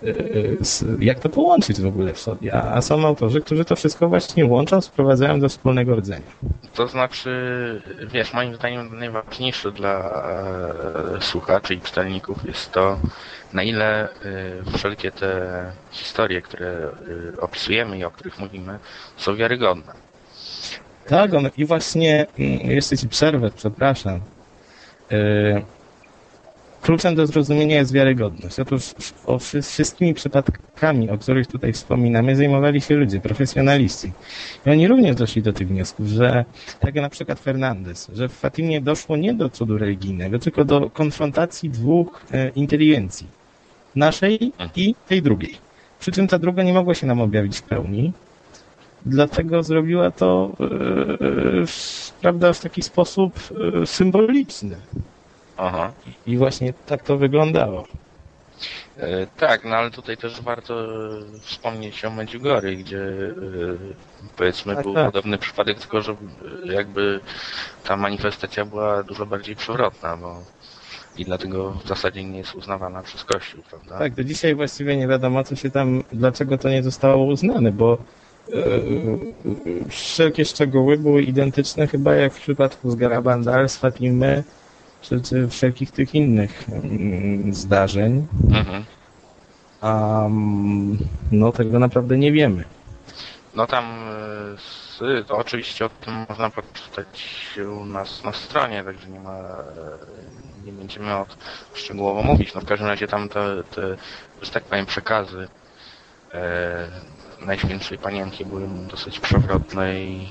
Y, 0.03 0.57
Jak 0.99 1.19
to 1.19 1.29
połączyć 1.29 1.81
w 1.81 1.85
ogóle 1.85 2.13
w 2.13 2.19
sobie? 2.19 2.55
A, 2.55 2.81
są 2.81 3.07
autorzy, 3.07 3.41
którzy 3.41 3.65
to 3.65 3.75
wszystko 3.75 4.09
właśnie 4.09 4.45
łączą, 4.45 4.81
sprowadzają 4.81 5.39
do 5.39 5.49
wspólnego 5.49 5.95
rdzenia. 5.95 6.25
To 6.73 6.87
znaczy, 6.87 7.31
wiesz, 8.07 8.33
moim 8.33 8.55
zdaniem 8.55 8.99
najważniejsze 8.99 9.71
dla 9.71 10.23
e, 11.17 11.21
słuchaczy 11.21 11.73
i 11.73 11.81
czytelników 11.81 12.45
jest 12.45 12.71
to, 12.71 12.99
na 13.53 13.63
ile 13.63 14.03
e, 14.03 14.09
wszelkie 14.77 15.11
te 15.11 15.71
historie, 15.91 16.41
które 16.41 16.67
e, 16.67 17.41
opisujemy 17.41 17.97
i 17.97 18.03
o 18.03 18.11
których 18.11 18.39
mówimy, 18.39 18.79
są 19.17 19.35
wiarygodne. 19.35 19.93
Tak, 21.07 21.33
on, 21.33 21.49
i 21.57 21.65
właśnie, 21.65 22.25
mm, 22.39 22.59
jeszcze 22.59 22.97
ci 22.97 23.09
przerwę, 23.09 23.51
przepraszam. 23.55 24.19
Yy, 25.11 25.63
kluczem 26.83 27.15
do 27.15 27.27
zrozumienia 27.27 27.75
jest 27.75 27.93
wiarygodność. 27.93 28.59
Otóż 28.59 28.93
o 29.25 29.39
wszy- 29.39 29.61
wszystkimi 29.61 30.13
przypadkami, 30.13 31.09
o 31.09 31.17
których 31.17 31.47
tutaj 31.47 31.73
wspominamy, 31.73 32.35
zajmowali 32.35 32.81
się 32.81 32.95
ludzie, 32.95 33.19
profesjonaliści. 33.19 34.11
I 34.65 34.69
oni 34.69 34.87
również 34.87 35.15
doszli 35.15 35.41
do 35.41 35.53
tych 35.53 35.67
wniosków, 35.67 36.07
że, 36.07 36.45
tak 36.79 36.95
jak 36.95 37.03
na 37.03 37.09
przykład 37.09 37.39
Fernandez, 37.39 38.11
że 38.15 38.29
w 38.29 38.33
Fatimie 38.33 38.81
doszło 38.81 39.17
nie 39.17 39.33
do 39.33 39.49
cudu 39.49 39.77
religijnego, 39.77 40.39
tylko 40.39 40.65
do 40.65 40.89
konfrontacji 40.89 41.69
dwóch 41.69 42.21
e, 42.31 42.49
inteligencji. 42.49 43.27
Naszej 43.95 44.51
i 44.75 44.95
tej 45.07 45.21
drugiej. 45.21 45.57
Przy 45.99 46.11
czym 46.11 46.27
ta 46.27 46.39
druga 46.39 46.63
nie 46.63 46.73
mogła 46.73 46.93
się 46.93 47.07
nam 47.07 47.21
objawić 47.21 47.57
w 47.57 47.63
pełni, 47.63 48.13
dlatego 49.05 49.63
zrobiła 49.63 50.11
to 50.11 50.51
e, 50.59 50.65
prawda, 52.21 52.53
w 52.53 52.59
taki 52.59 52.81
sposób 52.81 53.33
e, 53.83 53.85
symboliczny. 53.85 54.75
Aha. 55.57 55.91
I 56.25 56.37
właśnie 56.37 56.73
tak 56.85 57.03
to 57.03 57.17
wyglądało. 57.17 57.83
E, 58.97 59.27
Tak, 59.37 59.65
no 59.65 59.75
ale 59.75 59.91
tutaj 59.91 60.17
też 60.17 60.41
warto 60.41 60.85
e, 60.85 60.89
wspomnieć 61.41 62.05
o 62.05 62.09
Medjugorje, 62.09 62.75
gdzie 62.75 62.99
e, 62.99 63.31
powiedzmy 64.37 64.75
Tak, 64.75 64.83
był 64.83 64.93
tak. 64.93 65.05
podobny 65.05 65.37
przypadek, 65.37 65.79
tylko 65.79 66.01
że 66.01 66.11
e, 66.11 66.73
jakby 66.73 67.19
ta 67.83 67.97
manifestacja 67.97 68.65
była 68.65 69.03
dużo 69.03 69.25
bardziej 69.25 69.55
przewrotna, 69.55 70.17
bo 70.17 70.43
i 71.17 71.25
dlatego 71.25 71.71
w 71.71 71.87
zasadzie 71.87 72.23
nie 72.23 72.37
jest 72.37 72.55
uznawana 72.55 73.01
przez 73.01 73.23
Kościół, 73.23 73.63
prawda? 73.69 73.97
Tak, 73.99 74.13
do 74.13 74.23
dzisiaj 74.23 74.55
właściwie 74.55 74.97
nie 74.97 75.07
wiadomo, 75.07 75.43
co 75.43 75.55
się 75.55 75.69
tam, 75.69 76.03
dlaczego 76.11 76.57
to 76.57 76.69
nie 76.69 76.83
zostało 76.83 77.25
uznane, 77.25 77.71
bo 77.71 77.97
e, 78.53 78.55
e, 78.55 79.89
wszelkie 79.89 80.45
szczegóły 80.45 80.97
były 80.97 81.23
identyczne 81.23 81.87
chyba 81.87 82.13
jak 82.15 82.33
w 82.33 82.41
przypadku 82.41 82.91
z 82.91 82.95
Garabandal, 82.95 83.69
z 83.69 83.77
Fatimy, 83.77 84.43
wszelkich 85.49 85.91
tych 85.91 86.15
innych 86.15 86.69
mm, 86.69 87.53
zdarzeń. 87.53 88.27
Mhm. 88.51 88.83
A 89.81 90.23
no 91.31 91.51
tego 91.51 91.79
naprawdę 91.79 92.17
nie 92.17 92.31
wiemy. 92.31 92.63
No 93.55 93.67
tam 93.67 93.85
z, 94.57 95.27
to 95.27 95.37
oczywiście 95.37 95.85
o 95.85 95.89
tym 95.89 96.25
można 96.29 96.49
poczytać 96.49 97.49
u 97.81 97.85
nas 97.85 98.23
na 98.23 98.33
stronie, 98.33 98.83
także 98.83 99.09
nie 99.09 99.19
ma 99.19 99.39
nie 100.65 100.71
będziemy 100.71 101.15
o 101.15 101.25
szczegółowo 101.73 102.23
mówić. 102.23 102.53
No 102.53 102.61
w 102.61 102.65
każdym 102.65 102.87
razie 102.87 103.07
tam 103.07 103.29
te, 103.29 103.63
te 103.75 103.97
że 104.41 104.51
tak 104.51 104.63
powiem 104.63 104.85
przekazy 104.85 105.47
e, 106.33 106.87
Najświętszej 107.45 107.97
Panienki 107.97 108.45
były 108.45 108.67
dosyć 108.91 109.19
przewrotne 109.19 110.01
i 110.01 110.29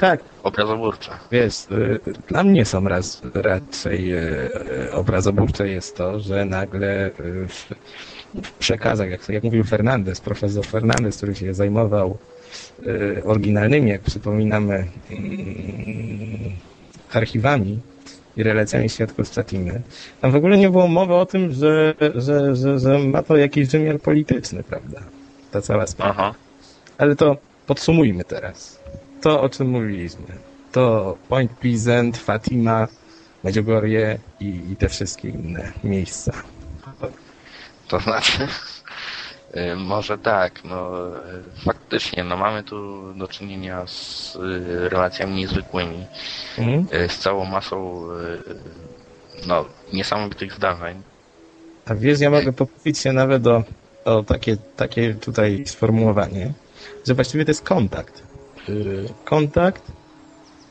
Tak, 0.00 0.20
obrazoburcze. 0.42 1.10
Wiesz, 1.32 1.66
y, 1.70 2.00
dla 2.28 2.42
mnie 2.42 2.64
są 2.64 2.88
raz, 2.88 3.22
raczej 3.34 4.14
y, 4.14 4.50
y, 4.88 4.92
obrazobórcze 4.92 5.68
jest 5.68 5.96
to, 5.96 6.20
że 6.20 6.44
nagle 6.44 7.10
w, 7.48 7.70
w 8.44 8.52
przekazach, 8.52 9.10
jak, 9.10 9.28
jak 9.28 9.44
mówił 9.44 9.64
Fernandez, 9.64 10.20
profesor 10.20 10.66
Fernandez, 10.66 11.16
który 11.16 11.34
się 11.34 11.54
zajmował 11.54 12.18
oryginalnymi, 13.24 13.90
jak 13.90 14.00
przypominamy, 14.00 14.86
archiwami 17.12 17.80
i 18.36 18.42
relacjami 18.42 18.88
świadków 18.88 19.28
Statiny, 19.28 19.82
tam 20.20 20.30
w 20.30 20.36
ogóle 20.36 20.58
nie 20.58 20.70
było 20.70 20.88
mowy 20.88 21.14
o 21.14 21.26
tym, 21.26 21.52
że, 21.52 21.94
że, 22.14 22.56
że, 22.56 22.78
że 22.78 22.98
ma 22.98 23.22
to 23.22 23.36
jakiś 23.36 23.68
wymiar 23.68 24.00
polityczny, 24.00 24.62
prawda? 24.62 25.00
Ta 25.50 25.60
cała 25.60 25.86
sprawa. 25.86 26.10
Aha. 26.10 26.34
Ale 26.98 27.16
to 27.16 27.36
podsumujmy 27.66 28.24
teraz. 28.24 28.79
To, 29.20 29.40
o 29.40 29.48
czym 29.48 29.68
mówiliśmy. 29.68 30.26
To 30.72 31.16
Point 31.28 31.52
Pleasant, 31.52 32.16
Fatima, 32.18 32.88
Medjugorje 33.44 34.18
i, 34.40 34.60
i 34.72 34.76
te 34.76 34.88
wszystkie 34.88 35.28
inne 35.28 35.72
miejsca. 35.84 36.32
To 37.88 38.00
znaczy, 38.00 38.46
y, 39.56 39.76
może 39.76 40.18
tak, 40.18 40.64
no 40.64 40.90
faktycznie, 41.64 42.24
no 42.24 42.36
mamy 42.36 42.62
tu 42.62 43.02
do 43.14 43.28
czynienia 43.28 43.86
z 43.86 44.36
y, 44.36 44.88
relacjami 44.88 45.34
niezwykłymi, 45.34 46.06
Mhm. 46.58 46.86
y, 47.04 47.08
z 47.08 47.18
całą 47.18 47.44
masą 47.44 48.02
no, 49.46 49.64
niesamowitych 49.92 50.52
zdarzeń. 50.54 51.02
A 51.86 51.94
wiesz, 51.94 52.20
ja 52.20 52.30
mogę 52.30 52.52
pokupić 52.52 52.98
się 52.98 53.12
nawet 53.12 53.46
o, 53.46 53.62
o 54.04 54.22
takie, 54.22 54.56
takie 54.76 55.14
tutaj 55.14 55.64
sformułowanie, 55.66 56.52
że 57.06 57.14
właściwie 57.14 57.44
to 57.44 57.50
jest 57.50 57.64
kontakt. 57.64 58.22
Yy, 58.68 59.08
Kontakt 59.24 59.92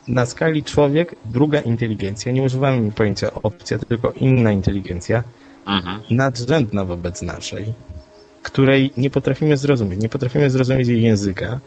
na 0.08 0.26
skali 0.26 0.64
człowiek, 0.64 1.16
druga 1.26 1.60
inteligencja, 1.62 2.32
nie 2.32 2.44
używamy 2.44 2.92
pojęcia 2.92 3.34
opcja, 3.34 3.80
tylko 3.80 4.12
inna 4.12 4.52
inteligencja, 4.52 5.24
Mhm. 5.66 6.02
nadrzędna 6.10 6.86
wobec 6.86 7.22
naszej, 7.22 7.74
której 8.44 8.92
nie 8.98 9.10
potrafimy 9.10 9.58
zrozumieć. 9.58 10.02
Nie 10.02 10.10
potrafimy 10.10 10.50
zrozumieć 10.50 10.88
jej 10.88 11.02
języka. 11.02 11.60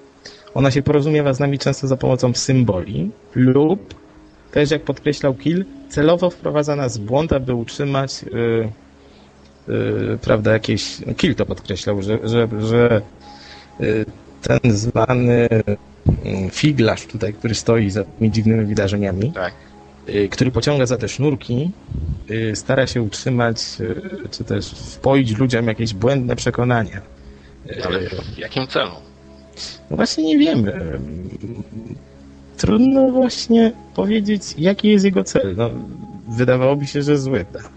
Ona 0.55 0.71
się 0.71 0.83
porozumiewa 0.83 1.35
z 1.35 1.41
nami 1.41 1.59
często 1.59 1.87
za 1.87 1.97
pomocą 1.97 2.35
symboli 2.35 3.11
lub 3.35 3.95
też, 4.51 4.71
jak 4.71 4.83
podkreślał 4.83 5.35
Kill, 5.35 5.65
celowo 5.89 6.31
wprowadza 6.31 6.77
nas 6.77 6.99
w 6.99 7.01
błąd, 7.01 7.33
aby 7.33 7.55
utrzymać 7.55 8.23
yy, 8.23 8.69
yy, 9.69 10.19
prawda, 10.23 10.53
jakieś... 10.53 10.97
Kill 11.17 11.35
to 11.35 11.47
podkreślał, 11.47 12.03
że, 12.03 12.19
że, 12.29 12.49
że 12.61 13.03
yy, 13.81 14.05
ten 14.43 14.73
zwany 14.73 15.49
figlarz 16.51 17.07
tutaj, 17.07 17.35
który 17.35 17.55
stoi 17.55 17.91
za 17.91 18.05
tymi 18.05 18.31
dziwnymi 18.31 18.65
wydarzeniami, 18.67 19.33
Tak. 19.33 19.53
y, 20.09 20.29
który 20.29 20.51
pociąga 20.51 20.87
za 20.87 20.97
te 20.97 21.09
sznurki, 21.09 21.71
y, 22.31 22.57
stara 22.57 22.87
się 22.87 23.03
utrzymać, 23.03 23.59
y, 23.81 24.29
czy 24.31 24.45
też 24.45 24.71
wpoić 24.71 25.39
ludziom 25.39 25.67
jakieś 25.67 25.95
błędne 25.95 26.37
przekonania. 26.37 27.01
Ale 27.87 28.01
w 28.35 28.39
jakim 28.39 28.67
celu? 28.67 28.91
No 29.91 29.97
właśnie 29.97 30.25
nie 30.25 30.39
wiemy. 30.39 30.99
Trudno 32.57 33.11
właśnie 33.11 33.73
powiedzieć, 33.95 34.43
jaki 34.59 34.89
jest 34.89 35.05
jego 35.05 35.25
cel. 35.25 35.55
No, 35.57 35.71
wydawałoby 36.29 36.87
się, 36.87 37.03
że 37.03 37.19
zły, 37.19 37.45
tak? 37.53 37.69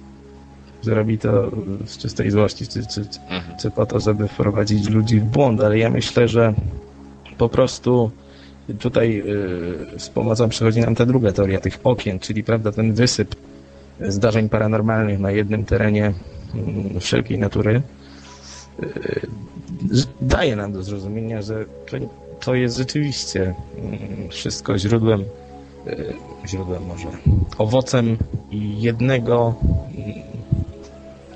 że 0.84 0.94
robi 0.94 1.18
to 1.18 1.52
z 1.86 1.98
czystej 1.98 2.32
złości, 2.32 2.68
czy, 2.68 2.86
czy, 2.86 3.02
Mhm. 3.30 3.58
czy 3.62 3.72
po 3.72 3.86
to, 3.86 4.00
żeby 4.00 4.28
wprowadzić 4.28 4.90
ludzi 4.90 5.20
w 5.20 5.24
błąd, 5.24 5.62
ale 5.62 5.78
ja 5.78 5.90
myślę, 5.90 6.28
że 6.28 6.54
po 7.38 7.50
prostu 7.50 8.12
tutaj 8.80 9.24
y, 9.96 10.00
z 10.00 10.10
pomocą 10.10 10.50
przychodzi 10.50 10.82
nam 10.82 10.96
ta 10.96 11.06
druga 11.06 11.32
teoria 11.32 11.60
tych 11.60 11.80
okien, 11.84 12.20
czyli 12.20 12.44
prawda, 12.44 12.72
ten 12.72 12.94
wysyp 12.94 13.36
zdarzeń 14.00 14.50
paranormalnych 14.50 15.20
na 15.20 15.32
jednym 15.32 15.66
terenie 15.66 16.14
mm, 16.54 17.00
wszelkiej 17.00 17.40
natury 17.40 17.82
y, 18.84 19.22
daje 20.22 20.56
nam 20.56 20.74
do 20.74 20.84
zrozumienia, 20.84 21.42
że 21.42 21.66
to, 22.40 22.56
jest 22.56 22.78
rzeczywiście 22.78 23.56
mm, 23.78 24.30
wszystko 24.30 24.78
źródłem, 24.78 25.22
y, 25.88 26.14
źródłem 26.48 26.86
może, 26.86 27.08
owocem 27.58 28.18
jednego 28.80 29.54
mm, 29.98 30.14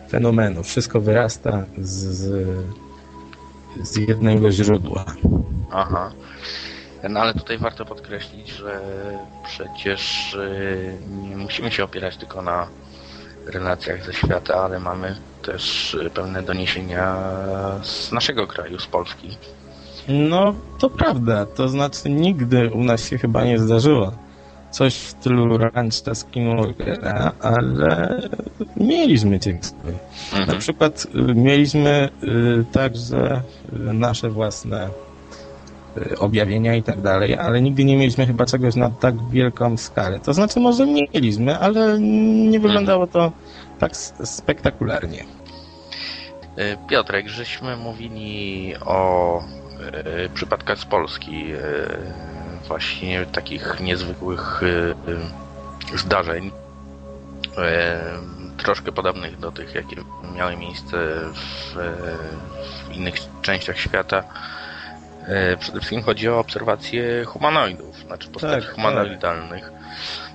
fenomenu. 0.10 0.64
Wszystko 0.64 1.02
wyrasta 1.02 1.66
z, 1.78 2.48
z 3.84 3.96
jednego 3.96 4.52
źródła. 4.52 5.06
Aha. 5.72 6.12
No 7.10 7.20
ale 7.20 7.34
tutaj 7.34 7.58
warto 7.58 7.86
podkreślić, 7.86 8.50
że 8.50 8.80
przecież 9.46 10.34
y, 10.34 10.98
nie 11.30 11.38
musimy 11.38 11.72
się 11.72 11.84
opierać 11.84 12.18
tylko 12.18 12.42
na 12.42 12.68
relacjach 13.54 14.06
ze 14.06 14.14
świata, 14.14 14.54
ale 14.56 14.80
mamy 14.80 15.16
też 15.42 15.94
y, 15.94 16.10
pewne 16.10 16.44
doniesienia 16.44 17.16
z 17.84 18.12
naszego 18.12 18.48
kraju, 18.48 18.80
z 18.80 18.88
Polski. 18.88 19.38
No, 20.08 20.54
to 20.80 20.90
prawda. 20.90 21.46
To 21.46 21.70
znaczy, 21.70 22.10
nigdy 22.10 22.70
u 22.74 22.84
nas 22.84 23.10
się 23.10 23.18
chyba 23.18 23.44
nie 23.46 23.60
zdarzyło 23.60 24.12
coś 24.72 24.96
w 24.96 25.10
stylu 25.10 25.58
Rancha 25.58 26.16
Skinwalkera, 26.16 27.32
ale 27.42 28.22
mieliśmy 28.78 29.40
ciekawe. 29.40 29.92
Na 30.34 30.40
Mhm. 30.40 30.60
przykład 30.60 31.08
y, 31.16 31.36
mieliśmy 31.36 32.10
także 32.72 33.42
nasze 33.74 34.30
własne 34.30 34.90
objawienia 36.20 36.76
i 36.76 36.84
tak 36.84 37.02
dalej, 37.02 37.36
ale 37.36 37.62
nigdy 37.62 37.86
nie 37.86 37.98
mieliśmy 37.98 38.28
chyba 38.28 38.46
czegoś 38.46 38.76
na 38.76 38.90
tak 38.90 39.30
wielką 39.30 39.78
skalę. 39.78 40.20
To 40.20 40.34
znaczy, 40.34 40.60
może 40.60 40.86
mieliśmy, 40.86 41.60
ale 41.60 42.00
nie 42.00 42.60
wyglądało 42.60 43.08
to 43.08 43.32
tak 43.80 43.96
spektakularnie. 44.24 45.26
Y, 46.60 46.78
Piotrek, 46.90 47.28
żeśmy 47.28 47.78
mówili 47.78 48.74
o 48.86 49.42
y, 50.26 50.30
przypadkach 50.30 50.80
z 50.80 50.86
Polski, 50.86 51.54
y, 51.54 51.58
właśnie 52.68 53.26
takich 53.26 53.80
niezwykłych 53.80 54.64
y, 54.64 54.96
y, 55.94 55.98
zdarzeń, 55.98 56.48
y, 56.48 57.52
troszkę 58.58 58.92
podobnych 58.92 59.40
do 59.40 59.52
tych, 59.52 59.76
jakie 59.76 59.96
miały 60.36 60.58
miejsce 60.58 60.98
w, 61.34 61.76
w 62.88 62.96
innych 62.96 63.16
częściach 63.42 63.80
świata. 63.80 64.24
Y, 65.54 65.58
Przede 65.58 65.80
wszystkim 65.80 66.02
chodzi 66.02 66.30
o 66.30 66.40
obserwacje 66.40 67.26
humanoidów, 67.26 67.96
znaczy 68.08 68.30
postaci 68.30 68.66
Tak, 68.68 68.76
humanoidalnych. 68.76 69.72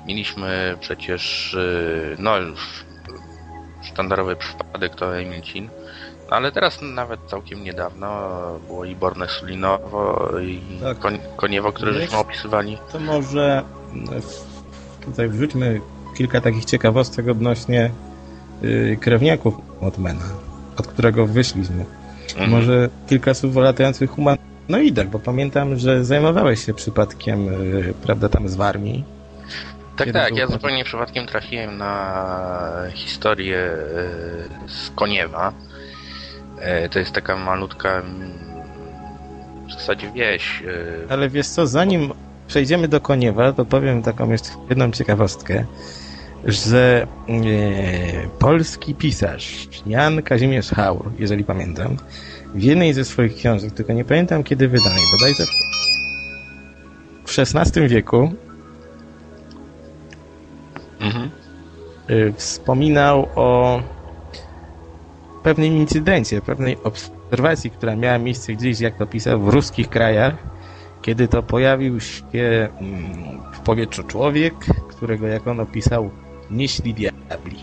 Mieliśmy 0.06 0.76
przecież 0.80 1.54
y, 1.54 2.16
no, 2.18 2.36
już 2.36 2.84
sztandarowy 3.82 4.36
przypadek 4.36 4.94
to 4.94 5.18
Emilcin, 5.18 5.68
ale 6.30 6.52
teraz 6.52 6.78
nawet 6.82 7.20
całkiem 7.26 7.64
niedawno 7.64 8.08
było 8.66 8.84
i 8.84 8.96
Borne 8.96 9.28
Sulinowo 9.28 10.30
i 10.42 10.60
Tak. 10.82 10.98
Kon- 10.98 11.18
Koniewo, 11.36 11.72
które 11.72 11.92
Wiesz- 11.92 12.00
żeśmy 12.02 12.18
opisywali. 12.18 12.78
To 12.92 13.00
może 13.00 13.62
w- 14.20 15.04
tutaj 15.04 15.28
wrzućmy 15.28 15.80
kilka 16.16 16.40
takich 16.40 16.64
ciekawostek 16.64 17.28
odnośnie 17.28 17.90
krewniaków 19.00 19.54
Motmana, 19.80 20.24
od 20.76 20.86
którego 20.86 21.26
wyszliśmy. 21.26 21.84
Mhm. 22.30 22.50
Może 22.50 22.88
kilka 23.08 23.34
słów 23.34 23.56
o 23.56 23.60
latających 23.60 24.18
humanoidach, 24.66 25.08
bo 25.08 25.18
pamiętam, 25.18 25.76
że 25.78 26.04
zajmowałeś 26.04 26.64
się 26.66 26.74
przypadkiem, 26.74 27.48
y, 27.48 27.94
prawda, 28.02 28.28
tam 28.28 28.48
z 28.48 28.56
Warmii. 28.56 29.04
Tak, 29.96 30.06
Kiedy 30.06 30.18
tak, 30.18 30.36
ja 30.36 30.46
zupełnie 30.46 30.84
przypadkiem 30.84 31.26
trafiłem 31.26 31.78
na 31.78 32.24
historię 32.94 33.58
e, 33.58 34.68
z 34.68 34.90
Koniewa. 34.94 35.52
E, 36.58 36.88
To 36.88 36.98
jest 36.98 37.12
taka 37.12 37.36
malutka 37.36 38.02
w 39.68 39.72
zasadzie 39.72 40.10
wieś. 40.12 40.62
e, 41.08 41.12
Ale 41.12 41.28
wiesz 41.28 41.46
co, 41.48 41.66
zanim 41.66 42.12
przejdziemy 42.46 42.88
do 42.88 43.00
Koniewa, 43.00 43.52
to 43.52 43.64
powiem 43.64 44.02
taką 44.02 44.30
jeszcze 44.30 44.48
jedną 44.68 44.90
ciekawostkę, 44.90 45.64
że 46.44 47.06
e, 47.28 47.34
polski 48.38 48.94
pisarz 48.94 49.68
Jan 49.86 50.22
Kazimierz 50.22 50.70
Haur, 50.70 51.10
jeżeli 51.18 51.44
pamiętam, 51.44 51.96
w 52.54 52.62
jednej 52.62 52.94
ze 52.94 53.04
swoich 53.04 53.34
książek, 53.34 53.72
tylko 53.72 53.92
nie 53.92 54.04
pamiętam 54.04 54.44
kiedy 54.44 54.68
wydanej, 54.68 55.02
bodajże 55.12 55.44
w 57.26 57.38
XVI 57.38 57.88
wieku 57.88 58.32
Mhm. 61.00 61.30
y, 62.10 62.32
wspominał 62.36 63.28
o 63.34 63.80
pewnym 65.42 65.72
incydencie, 65.72 66.42
pewnej 66.42 66.76
obserwacji, 66.82 67.70
która 67.70 67.96
miała 67.96 68.18
miejsce 68.18 68.52
gdzieś, 68.52 68.80
jak 68.80 68.98
to 68.98 69.06
pisał, 69.06 69.40
w 69.40 69.48
ruskich 69.48 69.88
krajach, 69.88 70.34
kiedy 71.02 71.28
to 71.28 71.42
pojawił 71.42 72.00
się 72.00 72.68
mm, 72.80 73.52
w 73.52 73.60
powietrzu 73.60 74.02
człowiek, 74.02 74.54
którego, 74.88 75.26
jak 75.26 75.46
on 75.46 75.60
opisał, 75.60 76.10
nieśli 76.50 76.94
diabli. 76.94 77.58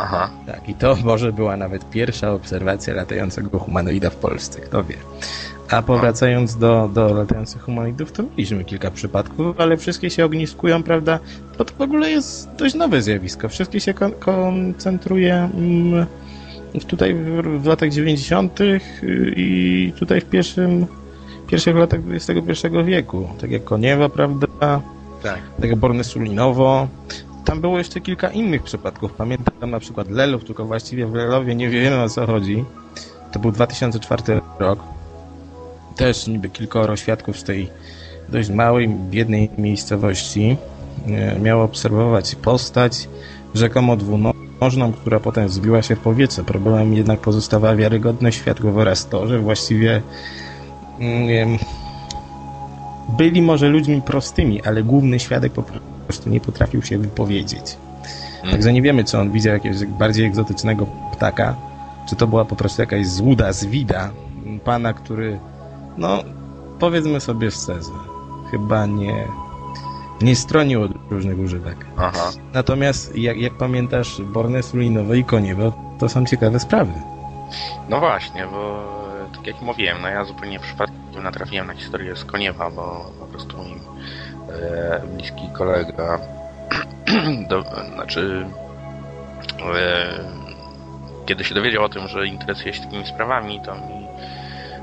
Aha. 0.00 0.30
Tak, 0.46 0.68
i 0.68 0.74
to 0.74 0.96
może 1.04 1.32
była 1.32 1.56
nawet 1.56 1.90
pierwsza 1.90 2.32
obserwacja 2.32 2.94
latającego 2.94 3.58
humanoida 3.58 4.10
w 4.10 4.16
Polsce, 4.16 4.60
kto 4.60 4.84
wie. 4.84 4.96
A 5.70 5.82
powracając 5.82 6.56
do, 6.56 6.90
do 6.94 7.14
latających 7.14 7.62
humanoidów, 7.62 8.12
to 8.12 8.22
mieliśmy 8.22 8.64
kilka 8.64 8.90
przypadków, 8.90 9.60
ale 9.60 9.76
wszystkie 9.76 10.10
się 10.10 10.24
ogniskują, 10.24 10.82
prawda? 10.82 11.18
Bo 11.58 11.64
to 11.64 11.74
w 11.78 11.80
ogóle 11.80 12.10
jest 12.10 12.50
dość 12.58 12.74
nowe 12.74 13.02
zjawisko. 13.02 13.48
Wszystkie 13.48 13.80
się 13.80 13.94
kon- 13.94 14.12
koncentruje 14.12 15.34
mm, 15.34 16.06
tutaj 16.86 17.14
w, 17.14 17.42
w 17.62 17.66
latach 17.66 17.90
90. 17.90 18.60
y, 18.60 18.80
i 19.36 19.92
tutaj 19.98 20.20
w 20.20 20.24
pierwszym, 20.24 20.86
pierwszych 21.46 21.76
latach 21.76 22.00
XXI 22.10 22.66
wieku. 22.84 23.28
Tak 23.40 23.50
jak 23.50 23.64
Koniewa, 23.64 24.08
prawda? 24.08 24.46
Tak. 25.22 25.40
tak 25.60 25.70
jak 25.70 25.76
Borne 25.78 26.04
Sulinowo. 26.04 26.88
Tam 27.44 27.60
było 27.60 27.78
jeszcze 27.78 28.00
kilka 28.00 28.30
innych 28.30 28.62
przypadków. 28.62 29.12
Pamiętam 29.12 29.70
na 29.70 29.80
przykład 29.80 30.10
Lelów, 30.10 30.44
tylko 30.44 30.64
właściwie 30.64 31.06
w 31.06 31.14
Lelowie 31.14 31.54
nie 31.54 31.68
wiemy 31.68 32.02
o 32.02 32.08
co 32.08 32.26
chodzi. 32.26 32.64
To 33.32 33.38
był 33.38 33.52
2004 33.52 34.40
rok. 34.58 34.78
Też 35.96 36.26
niby 36.26 36.50
kilkoro 36.50 36.96
świadków 36.96 37.38
z 37.38 37.44
tej 37.44 37.70
dość 38.28 38.50
małej, 38.50 38.88
biednej 38.88 39.50
miejscowości 39.58 40.56
e, 41.06 41.40
miało 41.40 41.64
obserwować 41.64 42.34
postać 42.34 43.08
rzekomo 43.54 43.96
dwunożną, 43.96 44.92
która 44.92 45.20
potem 45.20 45.48
wzbiła 45.48 45.82
się 45.82 45.96
w 45.96 46.00
powietrze. 46.00 46.44
Problemem 46.44 46.94
jednak 46.94 47.20
pozostawała 47.20 47.76
wiarygodność 47.76 48.38
świadków 48.38 48.76
oraz 48.76 49.08
to, 49.08 49.26
że 49.26 49.38
właściwie 49.38 50.02
mm, 51.00 51.58
byli 53.18 53.42
może 53.42 53.68
ludźmi 53.68 54.02
prostymi, 54.02 54.62
ale 54.62 54.82
główny 54.82 55.20
świadek 55.20 55.52
po 55.52 55.62
prostu 55.62 55.89
nie 56.30 56.40
potrafił 56.40 56.82
się 56.82 56.98
wypowiedzieć. 56.98 57.76
Mhm. 58.34 58.50
Także 58.50 58.72
nie 58.72 58.82
wiemy, 58.82 59.04
czy 59.04 59.18
on 59.18 59.30
widział 59.30 59.54
jakiegoś 59.54 59.84
bardziej 59.84 60.26
egzotycznego 60.26 60.86
ptaka, 61.12 61.54
czy 62.08 62.16
to 62.16 62.26
była 62.26 62.44
po 62.44 62.56
prostu 62.56 62.82
jakaś 62.82 63.06
złuda, 63.06 63.52
zwida 63.52 64.10
pana, 64.64 64.92
który, 64.92 65.38
no, 65.98 66.18
powiedzmy 66.78 67.20
sobie 67.20 67.50
szczerze, 67.50 67.92
chyba 68.50 68.86
nie, 68.86 69.26
nie 70.22 70.36
stronił 70.36 70.82
od 70.82 70.92
różnych 71.10 71.38
używek. 71.38 71.86
Aha. 71.96 72.30
Natomiast, 72.54 73.16
jak, 73.16 73.36
jak 73.36 73.52
pamiętasz, 73.52 74.22
Borne 74.22 74.62
Sulinowe 74.62 75.18
i 75.18 75.24
Koniewo, 75.24 75.72
to 75.98 76.08
są 76.08 76.26
ciekawe 76.26 76.60
sprawy. 76.60 76.92
No 77.88 78.00
właśnie, 78.00 78.46
bo 78.46 78.84
tak 79.36 79.46
jak 79.46 79.62
mówiłem, 79.62 79.96
no 80.02 80.08
ja 80.08 80.24
zupełnie 80.24 80.60
przypadkiem 80.60 81.22
natrafiłem 81.22 81.66
na 81.66 81.74
historię 81.74 82.16
z 82.16 82.24
Koniewa, 82.24 82.70
bo 82.70 83.10
po 83.20 83.26
prostu 83.26 83.56
mój 83.56 83.80
e, 84.62 85.02
bliski 85.06 85.48
kolega, 85.52 86.18
do, 87.48 87.64
znaczy 87.94 88.46
e, 89.76 90.18
kiedy 91.26 91.44
się 91.44 91.54
dowiedział 91.54 91.84
o 91.84 91.88
tym, 91.88 92.08
że 92.08 92.26
interesuje 92.26 92.74
się 92.74 92.82
takimi 92.82 93.06
sprawami, 93.06 93.60
to 93.60 93.74
mi 93.74 94.06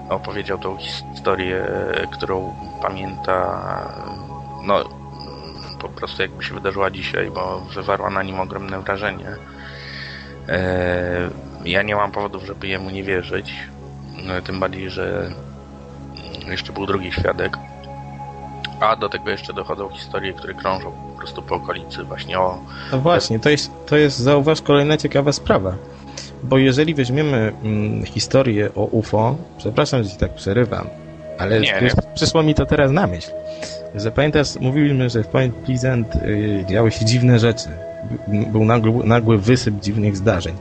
opowiedział 0.09 0.57
tą 0.57 0.77
historię, 0.77 1.65
którą 2.11 2.55
pamięta 2.81 3.61
no 4.67 4.83
po 5.79 5.89
prostu 5.89 6.21
jakby 6.21 6.43
się 6.43 6.53
wydarzyła 6.53 6.91
dzisiaj, 6.91 7.31
bo 7.31 7.59
wywarła 7.59 8.09
na 8.09 8.23
nim 8.23 8.39
ogromne 8.39 8.81
wrażenie. 8.81 9.35
E, 10.49 11.29
ja 11.65 11.81
nie 11.81 11.95
mam 11.95 12.11
powodów, 12.11 12.43
żeby 12.43 12.67
jemu 12.67 12.89
nie 12.89 13.03
wierzyć. 13.03 13.53
No, 14.23 14.41
Tym 14.41 14.59
bardziej, 14.59 14.89
że 14.89 15.31
jeszcze 16.47 16.73
był 16.73 16.85
drugi 16.85 17.11
świadek. 17.11 17.57
A 18.79 18.95
do 18.95 19.09
tego 19.09 19.29
jeszcze 19.29 19.53
dochodzą 19.53 19.89
historie, 19.89 20.33
które 20.33 20.53
krążą 20.53 20.91
po 20.91 21.17
prostu 21.17 21.41
po 21.41 21.55
okolicy, 21.55 22.03
właśnie 22.03 22.39
o. 22.39 22.57
No 22.91 22.99
właśnie, 22.99 23.39
to 23.39 23.49
jest, 23.49 23.71
to 23.85 23.97
jest 23.97 24.17
zauważ, 24.17 24.61
kolejna 24.61 24.97
ciekawa 24.97 25.31
sprawa. 25.31 25.75
Bo 26.43 26.57
jeżeli 26.57 26.93
weźmiemy 26.93 27.53
mm, 27.63 28.05
historię 28.05 28.69
o 28.75 28.85
UFO, 28.85 29.35
przepraszam, 29.57 30.03
że 30.03 30.09
ci 30.09 30.17
tak 30.17 30.33
przerywam, 30.33 30.87
ale 31.37 31.59
Nie, 31.59 31.77
wiesz, 31.81 31.93
przyszło 32.15 32.43
mi 32.43 32.55
to 32.55 32.65
teraz 32.65 32.91
na 32.91 33.07
myśl, 33.07 33.31
że 33.95 34.11
pamiętasz, 34.11 34.55
mówiliśmy, 34.59 35.09
że 35.09 35.23
w 35.23 35.27
Point 35.27 35.55
Pleasant 35.55 36.15
y, 36.15 36.65
działy 36.69 36.91
się 36.91 37.05
dziwne 37.05 37.39
rzeczy. 37.39 37.69
Był 38.27 38.65
nagły, 38.65 39.07
nagły 39.07 39.37
wysyp 39.37 39.79
dziwnych 39.79 40.17
zdarzeń. 40.17 40.55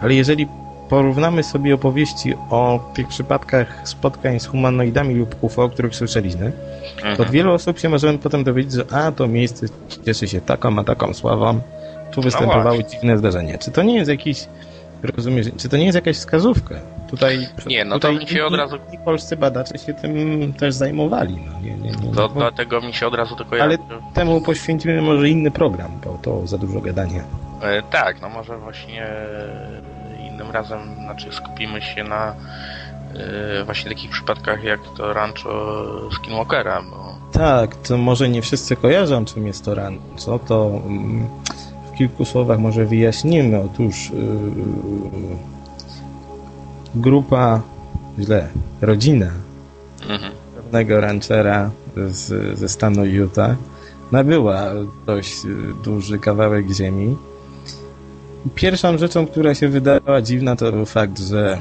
Ale 0.00 0.14
jeżeli 0.14 0.48
porównamy 0.96 1.42
sobie 1.42 1.74
opowieści 1.74 2.34
o 2.50 2.90
tych 2.94 3.08
przypadkach 3.08 3.80
spotkań 3.88 4.40
z 4.40 4.46
humanoidami 4.46 5.14
lub 5.14 5.36
UFO, 5.40 5.62
o 5.64 5.68
których 5.68 5.94
słyszeliśmy, 5.96 6.52
to 6.96 7.06
od 7.06 7.10
Mhm. 7.10 7.30
wielu 7.30 7.52
osób 7.52 7.78
się 7.78 7.88
możemy 7.88 8.18
potem 8.18 8.44
dowiedzieć, 8.44 8.72
że 8.72 8.84
a, 8.92 9.12
to 9.12 9.26
miejsce 9.28 9.66
cieszy 10.06 10.28
się 10.28 10.40
taką, 10.40 10.78
a 10.78 10.84
taką 10.84 11.14
sławą, 11.14 11.60
tu 12.10 12.22
występowały 12.22 12.76
właśnie. 12.76 12.84
dziwne 12.90 13.18
zdarzenia. 13.18 13.58
Czy 13.58 13.70
to 13.70 13.82
nie 13.82 13.94
jest 13.96 14.10
jakiś, 14.10 14.46
rozumiesz, 15.16 15.46
czy 15.56 15.68
to 15.68 15.76
nie 15.76 15.84
jest 15.84 15.94
jakaś 15.96 16.16
wskazówka? 16.16 16.74
Tutaj, 17.10 17.46
Nie, 17.66 17.84
no 17.84 17.98
to 17.98 18.08
tutaj 18.08 18.24
mi 18.24 18.28
się 18.30 18.44
od 18.44 18.54
razu- 18.54 18.78
i 18.92 18.98
polscy 18.98 19.36
badacze 19.36 19.78
się 19.78 19.94
tym 19.94 20.52
też 20.52 20.74
zajmowali. 20.74 21.38
No, 21.46 21.60
nie, 21.60 21.74
nie, 21.76 21.90
nie, 21.90 22.14
To, 22.14 22.28
bo 22.28 22.40
dlatego 22.40 22.80
mi 22.80 22.92
się 22.94 23.06
od 23.06 23.14
razu 23.14 23.36
to 23.36 23.44
kojarzy. 23.44 23.64
Ale 23.68 23.78
temu 24.14 24.40
poświęcimy 24.40 25.02
może 25.02 25.28
inny 25.28 25.50
program, 25.50 25.90
bo 26.04 26.18
to 26.22 26.46
za 26.46 26.58
dużo 26.58 26.80
gadania. 26.80 27.22
E, 27.62 27.82
tak, 27.82 28.20
no 28.20 28.28
może 28.28 28.58
właśnie 28.58 29.06
innym 30.32 30.50
razem 30.50 30.80
znaczy 30.94 31.32
skupimy 31.32 31.82
się 31.82 32.04
na 32.04 32.34
e, 33.14 33.64
właśnie 33.64 33.90
takich 33.90 34.10
przypadkach 34.10 34.64
jak 34.64 34.80
to 34.96 35.12
rancho 35.12 36.10
Skinwalkera, 36.12 36.82
bo 36.82 37.14
Tak, 37.32 37.76
to 37.76 37.98
może 37.98 38.28
nie 38.28 38.42
wszyscy 38.42 38.76
kojarzą, 38.76 39.24
czym 39.24 39.46
jest 39.46 39.64
to 39.64 39.74
rancho, 39.74 40.38
to 40.38 40.80
mm, 40.86 41.28
w 41.92 41.96
kilku 41.96 42.24
słowach 42.24 42.58
może 42.58 42.86
wyjaśnimy. 42.86 43.60
Otóż 43.60 44.10
yy, 44.10 44.16
grupa, 46.94 47.60
źle, 48.18 48.48
rodzina 48.80 49.30
mhm. 50.08 50.32
pewnego 50.56 51.00
ranchera 51.00 51.70
z, 51.96 52.58
ze 52.58 52.68
stanu 52.68 53.04
Utah 53.04 53.56
nabyła 54.12 54.64
dość 55.06 55.36
duży 55.84 56.18
kawałek 56.18 56.70
ziemi. 56.70 57.16
Pierwszą 58.54 58.98
rzeczą, 58.98 59.26
która 59.26 59.54
się 59.54 59.68
wydała 59.68 60.22
dziwna, 60.22 60.56
to 60.56 60.72
był 60.72 60.86
fakt, 60.86 61.18
że 61.18 61.58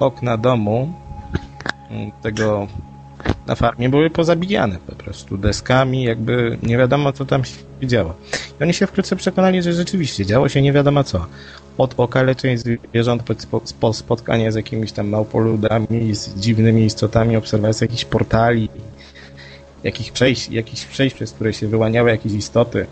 okna 0.00 0.36
domu 0.36 0.92
mm, 1.90 2.12
tego 2.22 2.66
na 3.46 3.54
farmie 3.54 3.88
były 3.88 4.10
pozabijane 4.10 4.78
po 4.86 4.94
prostu 4.94 5.38
deskami, 5.38 6.04
jakby 6.04 6.58
nie 6.62 6.78
wiadomo 6.78 7.12
co 7.12 7.24
tam 7.24 7.44
się 7.44 7.56
działo. 7.82 8.14
I 8.60 8.62
oni 8.62 8.74
się 8.74 8.86
wkrótce 8.86 9.16
przekonali, 9.16 9.62
że 9.62 9.72
rzeczywiście 9.72 10.26
działo 10.26 10.48
się 10.48 10.62
nie 10.62 10.72
wiadomo 10.72 11.04
co. 11.04 11.26
Od 11.78 11.94
okaleczeń 11.96 12.56
zwierząt 12.56 13.22
po 13.80 13.92
spotkanie 13.92 14.52
z 14.52 14.54
jakimiś 14.54 14.92
tam 14.92 15.08
małpoludami, 15.08 16.14
z 16.14 16.34
dziwnymi 16.34 16.84
istotami, 16.84 17.36
obserwacja 17.36 17.84
jakichś 17.84 18.04
portali, 18.04 18.68
jakichś 19.84 20.10
przejść, 20.10 20.50
jakichś 20.50 20.84
przejść, 20.84 21.16
przez 21.16 21.32
które 21.32 21.52
się 21.52 21.68
wyłaniały 21.68 22.10
jakieś 22.10 22.32
istoty. 22.32 22.86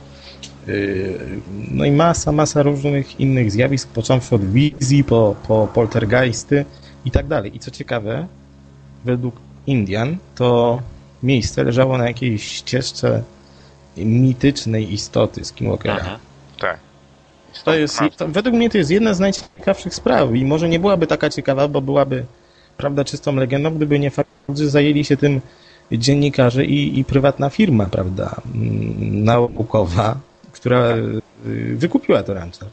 No 1.71 1.85
i 1.85 1.91
masa, 1.91 2.33
masa 2.33 2.63
różnych 2.63 3.21
innych 3.21 3.51
zjawisk, 3.51 3.89
począwszy 3.89 4.35
od 4.35 4.45
wizji, 4.45 5.05
po, 5.05 5.35
po 5.49 5.69
poltergeisty 5.75 6.65
i 7.05 7.11
tak 7.11 7.27
dalej. 7.27 7.57
I 7.57 7.59
co 7.59 7.71
ciekawe, 7.71 8.27
według 9.05 9.35
Indian 9.67 10.17
to 10.35 10.81
miejsce 11.23 11.65
leżało 11.65 11.99
na 11.99 12.07
jakiejś 12.07 12.45
ścieżce 12.45 13.23
mitycznej 13.97 14.93
istoty 14.93 15.45
Skinwalkera. 15.45 15.95
Mhm. 15.95 16.19
Tak. 16.61 16.79
To 17.65 17.75
jest, 17.75 18.01
to, 18.17 18.29
według 18.29 18.57
mnie 18.57 18.71
to 18.71 18.79
jest 18.79 18.91
jedna 18.91 19.15
z 19.15 19.21
najciekawszych 19.21 19.95
spraw 19.95 20.35
i 20.35 20.45
może 20.45 20.69
nie 20.69 20.79
byłaby 20.79 21.07
taka 21.07 21.31
ciekawa, 21.31 21.69
bo 21.69 21.81
byłaby 21.81 22.25
prawda 22.77 23.05
czystą 23.05 23.35
legendą, 23.35 23.75
gdyby 23.75 23.99
nie 23.99 24.11
fakt, 24.11 24.31
że 24.55 24.71
zajęli 24.71 25.05
się 25.05 25.17
tym 25.17 25.41
dziennikarze 25.93 26.65
i, 26.65 26.99
i 26.99 27.05
prywatna 27.05 27.51
firma, 27.51 27.87
prawda, 27.87 28.35
mm, 28.55 29.25
naukowa, 29.25 30.17
która 30.61 30.97
y, 30.97 31.77
wykupiła 31.77 32.23
to 32.23 32.35
rancho. 32.35 32.67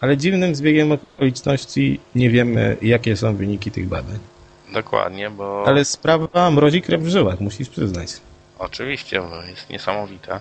Ale 0.00 0.16
dziwnym 0.16 0.54
zbiegiem 0.54 0.92
okoliczności 0.92 2.00
nie 2.14 2.30
wiemy, 2.30 2.76
jakie 2.82 3.16
są 3.16 3.36
wyniki 3.36 3.70
tych 3.70 3.88
badań. 3.88 4.18
Dokładnie, 4.72 5.30
bo 5.30 5.64
Ale 5.66 5.84
sprawa 5.84 6.50
mrozi 6.50 6.82
krew 6.82 7.02
w 7.02 7.08
żyłach, 7.08 7.40
musisz 7.40 7.68
przyznać. 7.68 8.10
oczywiście 8.58 9.20
bo 9.20 9.42
jest 9.42 9.70
niesamowita. 9.70 10.40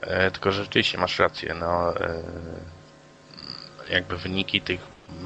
E, 0.00 0.30
tylko 0.30 0.52
rzeczywiście 0.52 0.98
masz 0.98 1.18
rację, 1.18 1.54
no 1.60 1.96
e, 2.00 2.22
jakby 3.90 4.16
wyniki 4.16 4.60
tych 4.60 4.80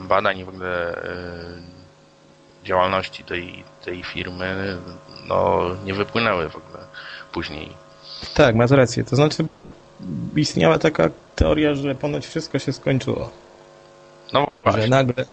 badań 0.08 0.38
i 0.38 0.44
w 0.44 0.48
ogóle 0.48 1.02
e, 1.02 2.64
działalności 2.64 3.24
tej, 3.24 3.64
tej 3.84 4.02
firmy 4.02 4.78
no 5.28 5.60
nie 5.84 5.94
wypłynęły 5.94 6.48
w 6.48 6.56
ogóle 6.56 6.78
później. 7.32 7.68
Tak, 8.34 8.54
masz 8.54 8.70
rację. 8.70 9.04
To 9.04 9.16
znaczy, 9.16 9.44
istniała 10.36 10.78
taka 10.78 11.10
teoria, 11.34 11.74
że 11.74 11.94
ponoć 11.94 12.26
wszystko 12.26 12.58
się 12.58 12.72
skończyło. 12.72 13.30
No 14.32 14.40
Że 14.40 14.70
właśnie, 14.72 14.88
nagle 14.88 15.24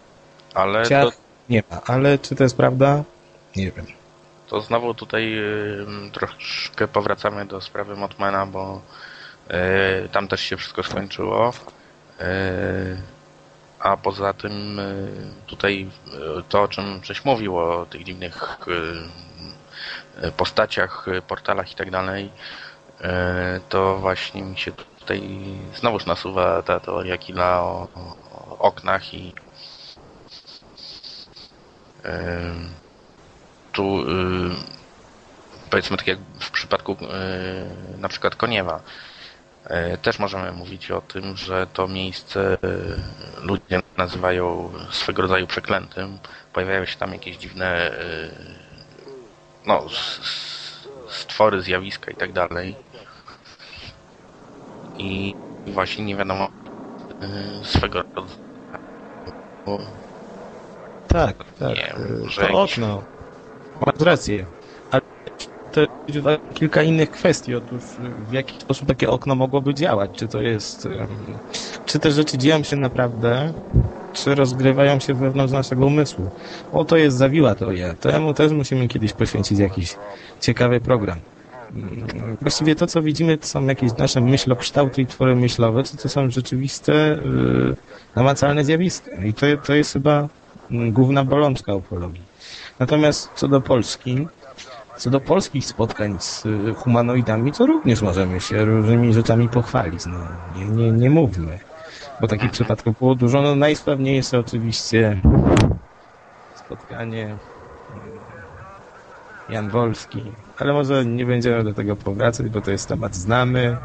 ale 0.54 0.89
to, 0.89 1.12
nie 1.49 1.63
ma. 1.71 1.82
Ale 1.86 2.19
czy 2.19 2.36
to 2.36 2.43
jest 2.43 2.58
prawda? 2.58 3.04
Nie 3.56 3.71
wiem. 3.71 3.86
to 4.47 4.62
znowu 4.62 4.93
tutaj 4.93 5.38
y, 5.38 6.12
troszkę 6.13 6.88
powracamy 6.88 7.45
do 7.45 7.62
sprawy 7.62 7.95
Motmana, 7.95 8.45
bo 8.45 8.82
y, 10.06 10.10
tam 10.10 10.28
też 10.28 10.41
się 10.41 10.58
wszystko 10.58 10.84
skończyło. 10.84 11.54
Y, 12.21 13.02
a 13.80 13.97
poza 13.97 14.34
tym 14.34 14.80
y, 14.80 15.12
tutaj 15.47 15.89
to, 16.49 16.62
o 16.62 16.67
czym 16.67 16.99
żeś 17.04 17.26
mówił, 17.26 17.58
o 17.58 17.86
tych 17.86 18.04
dziwnych 18.04 18.58
postaciach, 20.38 21.06
portalach 21.28 21.71
i 21.71 21.76
tak 21.76 21.91
dalej, 21.91 22.32
to 23.70 23.98
właśnie 23.98 24.42
mi 24.42 24.58
się 24.58 24.72
tutaj 24.72 25.22
znowuż 25.76 26.06
nasuwa 26.06 26.62
ta 26.62 26.80
teoria 26.80 27.18
Killa 27.18 27.62
o, 27.62 27.88
o 28.50 28.58
oknach 28.58 29.13
i 29.13 29.34
tu 33.74 34.02
y, 34.02 34.56
powiedzmy 35.70 35.98
tak 35.98 36.08
jak 36.08 36.20
w 36.39 36.52
przypadku 36.52 36.92
y, 36.92 37.98
na 37.98 38.10
przykład 38.10 38.36
Koniewa 38.36 38.82
y, 39.94 39.98
też 39.98 40.20
możemy 40.20 40.52
mówić 40.52 40.92
o 40.92 41.02
tym, 41.02 41.38
że 41.38 41.68
to 41.74 41.88
miejsce 41.88 42.54
y, 42.54 42.58
ludzie 43.42 43.82
nazywają 43.98 44.74
swego 44.92 45.22
rodzaju 45.22 45.48
przeklętym. 45.48 46.18
Pojawiają 46.54 46.86
się 46.86 46.98
tam 46.98 47.13
jakieś 47.13 47.38
dziwne 47.38 47.92
no, 49.66 49.86
stwory, 51.10 51.62
zjawiska 51.62 52.12
i 52.12 52.16
tak 52.16 52.32
dalej. 52.32 52.76
I 54.93 55.34
właśnie 55.67 56.06
nie 56.06 56.15
wiadomo 56.15 56.49
y, 57.23 57.65
swego 57.65 58.03
rodzaju 58.15 58.38
Tak, 61.08 61.53
tak. 61.60 61.75
Nie, 61.77 61.95
y, 61.95 62.19
może 62.23 62.41
to 62.41 62.47
jakiś- 62.47 62.73
okno. 62.73 63.03
Masz 63.75 64.06
rację. 64.06 64.45
Ale 64.91 65.01
to 65.71 65.82
jest 65.82 66.27
kilka 66.53 66.84
innych 66.84 67.12
kwestii. 67.12 67.56
Otóż 67.56 67.99
y, 67.99 68.01
w 68.10 68.32
jaki 68.32 68.60
sposób 68.62 68.88
takie 68.88 69.10
okno 69.10 69.36
mogłoby 69.36 69.73
działać? 69.73 70.12
Czy 70.17 70.27
to 70.27 70.41
jest... 70.41 70.88
Czy 71.86 71.99
te 71.99 72.12
rzeczy 72.12 72.38
dzieją 72.38 72.63
się 72.63 72.75
naprawdę? 72.75 73.53
Czy 74.12 74.36
rozgrywają 74.36 74.99
się 74.99 75.13
wewnątrz 75.13 75.53
naszego 75.53 75.86
umysłu? 75.86 76.32
O, 76.71 76.86
to 76.86 76.97
jest 76.97 77.17
zawiła 77.17 77.56
teoria. 77.56 77.93
Temu 77.93 78.34
też 78.34 78.51
musimy 78.51 78.88
kiedyś 78.88 79.13
poświęcić 79.13 79.60
jakiś 79.60 79.97
ciekawy 80.39 80.82
program. 80.82 81.19
Właściwie 82.42 82.76
to, 82.76 82.88
co 82.88 83.02
widzimy, 83.02 83.38
to 83.38 83.48
są 83.48 83.66
jakieś 83.66 83.98
nasze 83.98 84.22
myślokształty 84.22 85.02
i 85.02 85.06
twory 85.06 85.36
myślowe, 85.36 85.84
czy 85.84 85.98
to 85.98 86.10
są 86.10 86.30
rzeczywiste, 86.30 86.94
yy, 87.26 87.76
namacalne 88.16 88.66
zjawiska. 88.66 89.12
I 89.12 89.34
to, 89.34 89.46
to 89.66 89.74
jest 89.74 89.94
chyba 89.94 90.28
mm, 90.72 90.92
główna 90.92 91.24
bolączka 91.24 91.76
ufologii. 91.76 92.22
Natomiast 92.80 93.30
co 93.36 93.48
do 93.48 93.62
Polski, 93.62 94.28
co 94.98 95.10
do 95.10 95.20
polskich 95.20 95.66
spotkań 95.66 96.18
z 96.20 96.46
y, 96.46 96.74
humanoidami, 96.74 97.52
to 97.52 97.66
również 97.66 98.02
możemy 98.02 98.42
się 98.42 98.66
różnymi 98.66 99.14
rzeczami 99.14 99.50
pochwalić. 99.50 100.06
No, 100.06 100.18
nie, 100.56 100.66
nie, 100.66 100.92
nie 100.92 101.10
mówmy, 101.10 101.60
bo 102.22 102.28
takich 102.28 102.52
przypadków 102.52 103.00
było 103.00 103.16
dużo. 103.16 103.56
No, 103.56 103.68
jest 103.98 104.34
oczywiście 104.34 105.22
spotkanie 106.56 107.24
mm, 107.24 107.40
Jan 109.50 109.70
Wolski, 109.70 110.24
ale 110.58 110.74
może 110.74 111.06
nie 111.06 111.26
będziemy 111.26 111.63
do 111.63 111.74
tego 111.74 111.96
powracać, 111.96 112.50
bo 112.50 112.62
to 112.62 112.72
jest 112.72 112.88
temat 112.88 113.16
znany, 113.16 113.78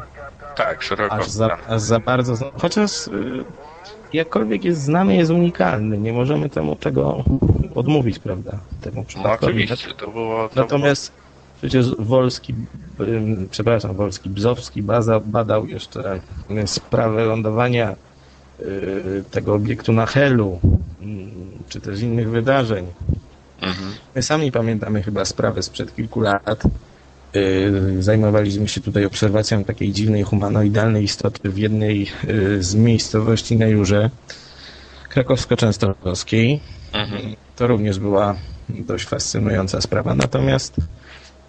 tak, 0.55 0.83
szeroko 0.83 1.15
aż 1.15 1.29
za, 1.29 1.57
aż 1.67 1.81
za 1.81 1.99
bardzo 1.99 2.35
znany. 2.35 2.51
Chociaż 2.61 3.07
y, 3.07 3.43
jakkolwiek 4.13 4.63
jest 4.63 4.81
znany, 4.81 5.15
jest 5.15 5.31
unikalny. 5.31 5.97
Nie 5.97 6.13
możemy 6.13 6.49
temu 6.49 6.75
tego 6.75 7.23
odmówić, 7.75 8.19
prawda? 8.19 8.59
Temu 8.81 9.05
No 9.23 9.31
oczywiście, 9.31 9.93
to 9.93 10.07
było... 10.07 10.49
To 10.49 10.61
Natomiast 10.61 11.11
przecież 11.61 11.95
Wolski, 11.99 12.55
przepraszam, 13.51 13.95
Wolski, 13.95 14.29
Bzowski 14.29 14.83
baza, 14.83 15.19
badał 15.19 15.67
jeszcze 15.67 16.19
y, 16.51 16.67
sprawę 16.67 17.25
lądowania 17.25 17.95
y, 18.59 19.23
tego 19.31 19.53
obiektu 19.53 19.93
na 19.93 20.05
Helu, 20.05 20.59
czy 21.69 21.81
też 21.81 22.01
innych 22.01 22.29
wydarzeń. 22.29 22.85
było... 23.61 23.71
Mhm. 23.71 23.88
My 24.15 24.23
sami 24.23 24.51
pamiętamy 24.51 25.03
chyba 25.03 25.25
sprawę 25.25 25.63
sprzed 25.63 25.95
kilku 25.95 26.21
lat. 26.21 26.63
Yy, 27.33 28.03
Zajmowaliśmy 28.03 28.67
się 28.67 28.81
tutaj 28.81 29.05
obserwacją 29.05 29.63
takiej 29.63 29.91
dziwnej 29.91 30.23
humanoidalnej 30.23 31.03
istoty 31.03 31.49
w 31.49 31.57
jednej 31.57 32.07
yy, 32.27 32.63
z 32.63 32.75
miejscowości 32.75 33.57
na 33.57 33.67
Jurze 33.67 34.09
krakowsko-częstochowskiej. 35.09 36.59
Mhm. 36.93 37.35
To 37.55 37.67
również 37.67 37.99
była 37.99 38.35
dość 38.69 39.05
fascynująca 39.05 39.81
sprawa. 39.81 40.15
Natomiast 40.15 40.75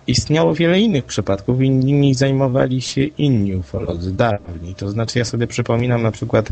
istniało 0.07 0.55
wiele 0.55 0.81
innych 0.81 1.05
przypadków 1.05 1.63
i 1.63 1.71
nimi 1.71 2.15
zajmowali 2.15 2.83
się 2.83 3.05
inni 3.05 3.57
ufolodzy 3.57 4.13
dawni. 4.13 4.75
To 4.75 4.91
znaczy 4.91 5.19
ja 5.19 5.25
sobie 5.25 5.47
przypominam 5.47 6.03
na 6.03 6.11
przykład 6.11 6.49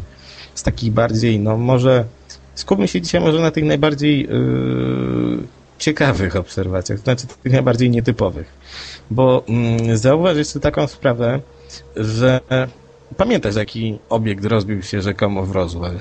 z 0.55 0.63
takich 0.63 0.93
bardziej, 0.93 1.39
no 1.39 1.57
może 1.57 2.05
skupmy 2.55 2.89
się 2.89 3.01
dzisiaj 3.01 3.21
może 3.21 3.41
na 3.41 3.51
tych 3.51 3.65
najbardziej 3.65 4.23
yy, 4.23 5.58
ciekawych 5.79 6.37
obserwacjach, 6.37 6.99
znaczy 6.99 7.27
tych 7.27 7.53
najbardziej 7.53 7.91
nietypowych. 7.91 8.53
Bo 9.11 9.45
mm, 9.49 9.97
zauważ 9.97 10.37
jeszcze 10.37 10.61
taką 10.61 10.87
sprawę, 10.87 11.41
że 11.97 12.41
Pamiętasz, 13.17 13.57
jaki 13.57 13.99
obiekt 14.09 14.45
rozbił 14.45 14.83
się 14.83 15.01
rzekomo 15.01 15.43
w 15.43 15.51
Roswell? 15.51 15.99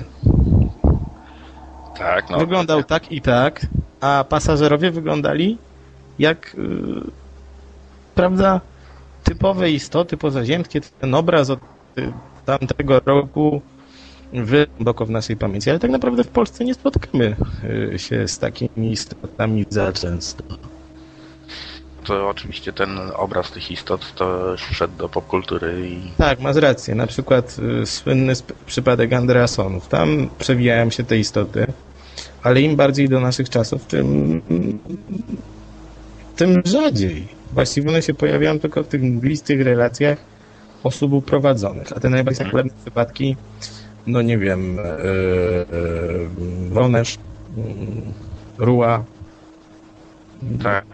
Tak, 1.98 2.30
no. 2.30 2.38
Wyglądał 2.38 2.84
tak 2.84 3.12
i 3.12 3.20
tak, 3.20 3.66
a 4.00 4.24
pasażerowie 4.28 4.90
wyglądali 4.90 5.58
jak, 6.18 6.54
yy, 6.58 7.10
prawda, 8.14 8.60
typowe 9.24 9.70
istoty 9.70 10.16
pozaziemskie. 10.16 10.80
Ten 10.80 11.14
obraz 11.14 11.50
od 11.50 11.60
y, 11.98 12.12
tamtego 12.44 13.00
roku 13.06 13.62
głęboko 14.32 15.06
w 15.06 15.10
naszej 15.10 15.36
pamięci, 15.36 15.70
ale 15.70 15.78
tak 15.78 15.90
naprawdę 15.90 16.24
w 16.24 16.28
Polsce 16.28 16.64
nie 16.64 16.74
spotkamy 16.74 17.36
y, 17.94 17.98
się 17.98 18.28
z 18.28 18.38
takimi 18.38 18.92
istotami 18.92 19.66
za 19.70 19.92
często. 19.92 20.44
To 22.04 22.28
oczywiście 22.28 22.72
ten 22.72 22.98
obraz 23.16 23.50
tych 23.50 23.70
istot 23.70 24.14
to 24.14 24.56
wszedł 24.70 24.96
do 24.96 25.08
popkultury 25.08 25.88
i 25.88 26.00
Tak, 26.18 26.40
masz 26.40 26.56
rację. 26.56 26.94
Na 26.94 27.06
przykład 27.06 27.56
y, 27.82 27.86
słynny 27.86 28.32
przypadek 28.66 29.12
Andreasonów. 29.12 29.88
Tam 29.88 30.28
przewijają 30.38 30.90
się 30.90 31.04
te 31.04 31.18
istoty, 31.18 31.66
ale 32.42 32.60
im 32.60 32.76
bardziej 32.76 33.08
do 33.08 33.20
naszych 33.20 33.50
czasów, 33.50 33.84
tym, 33.86 34.42
tym 36.36 36.62
rzadziej. 36.64 37.28
Właściwie 37.52 37.88
one 37.88 38.02
się 38.02 38.14
pojawiają 38.14 38.58
tylko 38.58 38.82
w 38.82 38.88
tych 38.88 39.02
mglistych 39.02 39.62
relacjach 39.62 40.18
osób 40.84 41.12
uprowadzonych. 41.12 41.92
A 41.96 42.00
te 42.00 42.08
najbardziej 42.08 42.44
popularne 42.44 42.70
przypadki, 42.82 43.36
no 44.06 44.22
nie 44.22 44.38
wiem, 44.38 44.76
yy, 44.76 44.82
yy, 45.72 46.70
Wonesz, 46.70 47.18
yy, 47.56 47.64
Ruła, 48.58 49.04
tak. 50.62 50.84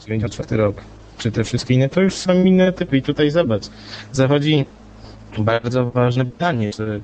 94 0.00 0.56
rok, 0.56 0.76
czy 1.18 1.32
te 1.32 1.44
wszystkie 1.44 1.74
inne, 1.74 1.88
to 1.88 2.00
już 2.00 2.14
są 2.14 2.44
inne 2.44 2.72
typy. 2.72 2.96
I 2.96 3.02
tutaj 3.02 3.30
zobacz, 3.30 3.62
zachodzi 4.12 4.66
bardzo 5.38 5.90
ważne 5.90 6.24
pytanie, 6.24 6.72
czy 6.72 7.00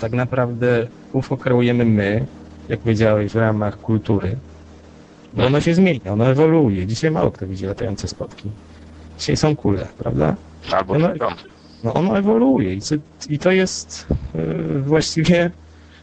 tak 0.00 0.12
naprawdę 0.12 0.86
UFO 1.12 1.36
kreujemy 1.36 1.84
my, 1.84 2.26
jak 2.68 2.80
powiedziałeś, 2.80 3.32
w 3.32 3.36
ramach 3.36 3.80
kultury, 3.80 4.36
bo 5.32 5.46
ono 5.46 5.60
się 5.60 5.74
zmienia, 5.74 6.12
ono 6.12 6.26
ewoluuje. 6.26 6.86
Dzisiaj 6.86 7.10
mało 7.10 7.30
kto 7.30 7.46
widzi 7.46 7.66
latające 7.66 8.08
spotki. 8.08 8.50
Dzisiaj 9.18 9.36
są 9.36 9.56
kule, 9.56 9.86
prawda? 9.98 10.36
Albo 10.72 10.98
No, 10.98 11.06
trójkąty. 11.08 11.51
No 11.84 11.94
ono 11.94 12.18
ewoluuje 12.18 12.78
i, 13.28 13.38
to 13.38 13.50
jest 13.50 14.06
yy, 14.34 14.82
właściwie, 14.82 15.50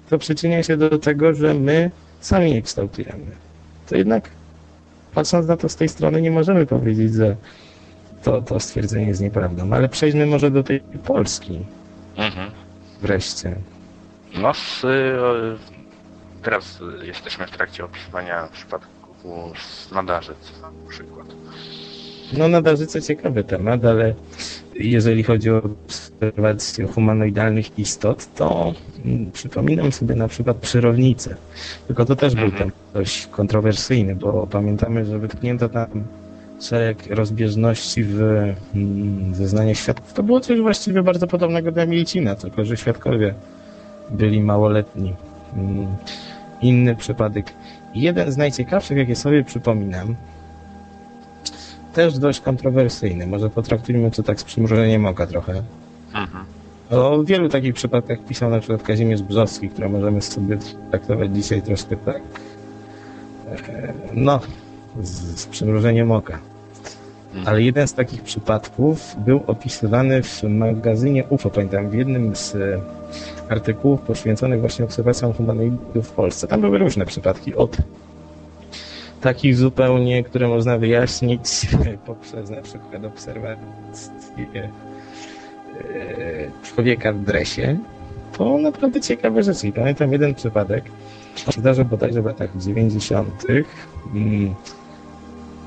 to 0.09 0.17
przyczynia 0.17 0.63
się 0.63 0.77
do 0.77 0.99
tego, 0.99 1.33
że 1.33 1.53
my 1.53 1.91
sami 2.19 2.53
je 2.55 2.61
kształtujemy. 2.61 3.25
To 3.89 3.95
jednak, 3.97 4.29
patrząc 5.13 5.47
na 5.47 5.57
to 5.57 5.69
z 5.69 5.75
tej 5.75 5.89
strony, 5.89 6.21
nie 6.21 6.31
możemy 6.31 6.65
powiedzieć, 6.65 7.13
że 7.13 7.35
to, 8.23 8.41
to 8.41 8.59
stwierdzenie 8.59 9.07
jest 9.07 9.21
nieprawdą, 9.21 9.73
ale 9.73 9.89
przejdźmy 9.89 10.25
może 10.25 10.51
do 10.51 10.63
tej 10.63 10.79
Polski 10.79 11.59
Mhm. 12.17 12.51
wreszcie. 13.01 13.55
No, 14.41 14.53
z, 14.53 14.83
y, 14.83 15.17
teraz 16.43 16.79
jesteśmy 17.03 17.47
w 17.47 17.51
trakcie 17.51 17.85
opisywania 17.85 18.47
przypadku 18.53 19.51
z 19.55 19.91
Nadarzyc 19.91 20.37
na 20.61 20.89
przykład. 20.89 21.27
No 22.37 22.47
Nadarzyce 22.47 23.01
ciekawy 23.01 23.43
temat, 23.43 23.85
ale 23.85 24.13
jeżeli 24.79 25.23
chodzi 25.23 25.51
o 25.51 25.57
obserwację 25.63 26.85
humanoidalnych 26.87 27.79
istot, 27.79 28.35
to 28.35 28.73
mm, 29.05 29.31
przypominam 29.31 29.91
sobie 29.91 30.15
na 30.15 30.27
przykład 30.27 30.57
przyrownicę. 30.57 31.35
Tylko 31.87 32.05
to 32.05 32.15
też 32.15 32.35
był 32.35 32.43
Mhm. 32.45 32.59
temat 32.59 32.75
dość 32.93 33.27
kontrowersyjny, 33.27 34.15
bo 34.15 34.47
pamiętamy, 34.47 35.05
że 35.05 35.19
wytknięto 35.19 35.69
tam 35.69 35.87
szereg 36.61 36.97
rozbieżności 37.09 38.03
w 38.03 38.21
mm, 38.75 39.35
zeznaniach 39.35 39.77
świadków. 39.77 40.13
To 40.13 40.23
było 40.23 40.39
coś 40.39 40.59
właściwie 40.59 41.03
bardzo 41.03 41.27
podobnego 41.27 41.71
do 41.71 41.81
Emilcina, 41.81 42.35
tylko 42.35 42.65
że 42.65 42.77
świadkowie 42.77 43.33
byli 44.11 44.41
małoletni. 44.41 45.13
Mm, 45.55 45.87
Inny 46.61 46.95
przypadek. 46.95 47.53
Jeden 47.95 48.31
z 48.31 48.37
najciekawszych, 48.37 48.97
jakie 48.97 49.15
sobie 49.15 49.43
przypominam, 49.43 50.15
też 51.93 52.19
dość 52.19 52.39
kontrowersyjny. 52.39 53.27
Może 53.27 53.49
potraktujmy 53.49 54.11
to 54.11 54.23
tak 54.23 54.39
z 54.39 54.43
przymrużeniem 54.43 55.05
oka 55.05 55.27
trochę. 55.27 55.63
Mhm. 56.13 56.45
O 56.89 57.23
wielu 57.23 57.49
takich 57.49 57.73
przypadkach 57.73 58.25
pisał 58.25 58.49
na 58.49 58.59
przykład 58.59 58.83
Kazimierz 58.83 59.21
Brzozowski, 59.21 59.69
które 59.69 59.89
możemy 59.89 60.21
sobie 60.21 60.57
traktować 60.91 61.35
dzisiaj 61.35 61.61
troszkę 61.61 61.97
tak, 61.97 62.21
e, 63.69 63.93
no, 64.13 64.39
z, 65.01 65.39
z 65.39 65.45
przymrużeniem 65.45 66.11
oka. 66.11 66.39
Ale 67.45 67.61
jeden 67.61 67.87
z 67.87 67.93
takich 67.93 68.21
przypadków 68.21 69.15
był 69.25 69.43
opisywany 69.47 70.23
w 70.23 70.43
magazynie 70.43 71.23
UFO, 71.29 71.49
pamiętam, 71.49 71.89
w 71.89 71.93
jednym 71.93 72.35
z 72.35 72.55
e, 72.55 72.81
artykułów 73.49 74.01
poświęconych 74.01 74.59
właśnie 74.59 74.85
obserwacjom 74.85 75.33
humanoidów 75.33 76.07
w 76.07 76.11
Polsce. 76.11 76.47
Tam 76.47 76.61
były 76.61 76.77
różne 76.77 77.05
przypadki, 77.05 77.55
od 77.55 77.77
takich 79.21 79.55
zupełnie, 79.55 80.23
które 80.23 80.47
można 80.47 80.77
wyjaśnić 80.77 81.67
poprzez 82.05 82.49
na 82.49 82.61
przykład 82.61 83.05
obserwację 83.05 83.59
e, 84.55 84.69
człowieka 86.63 87.13
w 87.13 87.19
dresie, 87.19 87.77
to 88.37 88.57
naprawdę 88.57 89.01
ciekawe 89.01 89.43
rzeczy. 89.43 89.67
I 89.67 89.71
pamiętam 89.71 90.11
jeden 90.11 90.35
przypadek, 90.35 90.83
zdarzył 91.57 91.85
bodajże 91.85 92.21
w 92.21 92.25
latach 92.25 92.57
90. 92.57 93.45
mm, 94.15 94.55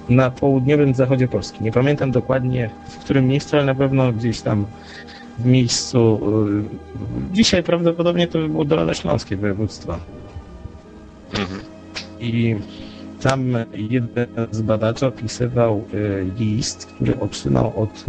na 0.09 0.31
południowym 0.31 0.95
zachodzie 0.95 1.29
Polski. 1.29 1.65
Nie 1.65 1.73
pamiętam 1.73 2.11
dokładnie 2.11 2.71
w 2.88 2.99
którym 2.99 3.27
miejscu, 3.29 3.57
ale 3.57 3.65
na 3.65 3.75
pewno 3.75 4.12
gdzieś 4.12 4.41
tam 4.41 4.67
w 5.38 5.47
miejscu. 5.47 6.21
y, 7.33 7.35
Dzisiaj 7.35 7.62
prawdopodobnie 7.62 8.27
to 8.27 8.38
by 8.38 8.49
było 8.49 8.65
Dolne 8.65 8.95
Śląskie 8.95 9.37
województwo. 9.37 9.99
Mhm. 11.33 11.61
I 12.21 12.57
tam 13.23 13.57
jeden 13.75 14.27
z 14.51 14.63
badaczy 14.63 15.07
opisywał 15.07 15.85
y, 15.95 16.27
list, 16.39 16.87
który 16.87 17.21
otrzymał 17.21 17.73
od 17.77 18.05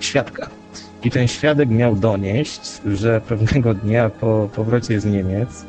świadka. 0.00 0.48
I 1.04 1.10
ten 1.10 1.28
świadek 1.28 1.68
miał 1.68 1.96
donieść, 1.96 2.80
że 2.86 3.20
pewnego 3.20 3.74
dnia 3.74 4.10
po 4.10 4.48
powrocie 4.54 5.00
z 5.00 5.04
Niemiec 5.04 5.64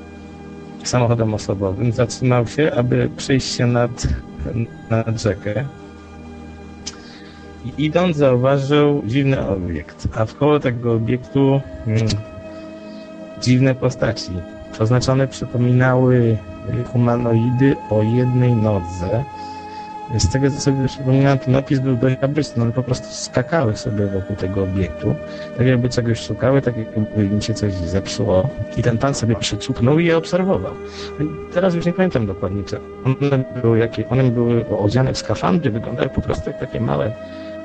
samochodem 0.84 1.34
osobowym 1.34 1.92
zatrzymał 1.92 2.48
się, 2.48 2.72
aby 2.72 3.10
przejść 3.18 3.56
się 3.56 3.68
nad, 3.68 4.08
nad 4.90 5.22
rzekę. 5.22 5.66
I 7.66 7.86
idąc 7.86 8.18
zauważył 8.18 9.04
dziwny 9.06 9.48
obiekt, 9.48 10.08
a 10.16 10.26
wkoło 10.26 10.60
tego 10.60 10.94
obiektu 10.94 11.62
mm, 11.88 12.08
dziwne 13.42 13.76
postaci. 13.76 14.32
Oznaczone 14.80 15.28
przypominały 15.28 16.38
humanoidy 16.92 17.76
o 17.90 18.04
jednej 18.04 18.54
nodze. 18.54 19.24
Z 20.18 20.30
tego 20.30 20.52
co 20.52 20.62
sobie 20.62 20.88
przypominam, 20.88 21.40
ten 21.40 21.56
opis 21.56 21.80
był 21.80 21.96
dość 21.96 22.16
kabrysny, 22.22 22.64
one 22.64 22.72
po 22.72 22.84
prostu 22.84 23.08
skakały 23.08 23.78
sobie 23.78 24.08
wokół 24.08 24.36
tego 24.36 24.64
obiektu, 24.64 25.16
tak 25.58 25.68
jakby 25.68 25.90
czegoś 25.90 26.20
szukały, 26.20 26.62
tak 26.62 26.78
jakby 26.78 27.26
im 27.26 27.42
się 27.42 27.54
coś 27.54 27.74
zepsuło. 27.74 28.50
I 28.78 28.84
ten 28.84 28.98
pan 28.98 29.14
sobie 29.14 29.36
przycupnął 29.36 30.00
i 30.00 30.06
je 30.06 30.18
obserwował. 30.18 30.74
No 31.20 31.26
Teraz 31.54 31.76
już 31.76 31.86
nie 31.86 31.94
pamiętam 31.94 32.26
dokładnie, 32.26 32.64
czy 32.64 32.80
one 33.06 33.44
były, 33.62 33.80
jakie, 33.80 34.10
one 34.10 34.24
były 34.24 34.66
odziane 34.80 35.14
w 35.14 35.18
skafandry, 35.18 35.72
wyglądały 35.72 36.10
po 36.10 36.22
prostu 36.22 36.50
jak 36.50 36.60
takie 36.60 36.82
małe, 36.82 37.12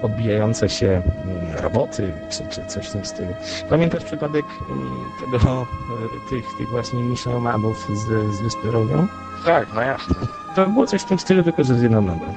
odbijające 0.04 0.68
się 0.68 0.86
mm, 0.86 1.62
roboty, 1.62 2.12
czy, 2.30 2.42
czy 2.50 2.66
coś 2.66 2.88
w 2.88 2.92
tym 2.92 3.04
stylu. 3.04 3.28
Pamiętasz 3.70 4.04
przypadek 4.04 4.44
mm, 4.70 5.04
tego, 5.20 5.62
e, 5.62 6.30
tych, 6.30 6.44
tych 6.58 6.68
właśnie 6.68 7.00
miszomanów 7.00 7.86
z, 7.94 8.34
z 8.36 8.40
Wyspy 8.40 8.70
Rogią? 8.70 9.06
Tak, 9.44 9.68
no 9.74 9.80
jasne. 9.80 10.14
To 10.56 10.66
było 10.66 10.86
coś 10.86 11.02
w 11.02 11.04
tym 11.04 11.18
stylu, 11.18 11.42
tylko 11.42 11.64
że 11.64 11.74
z 11.74 11.82
jedną 11.82 12.00
nogą. 12.00 12.34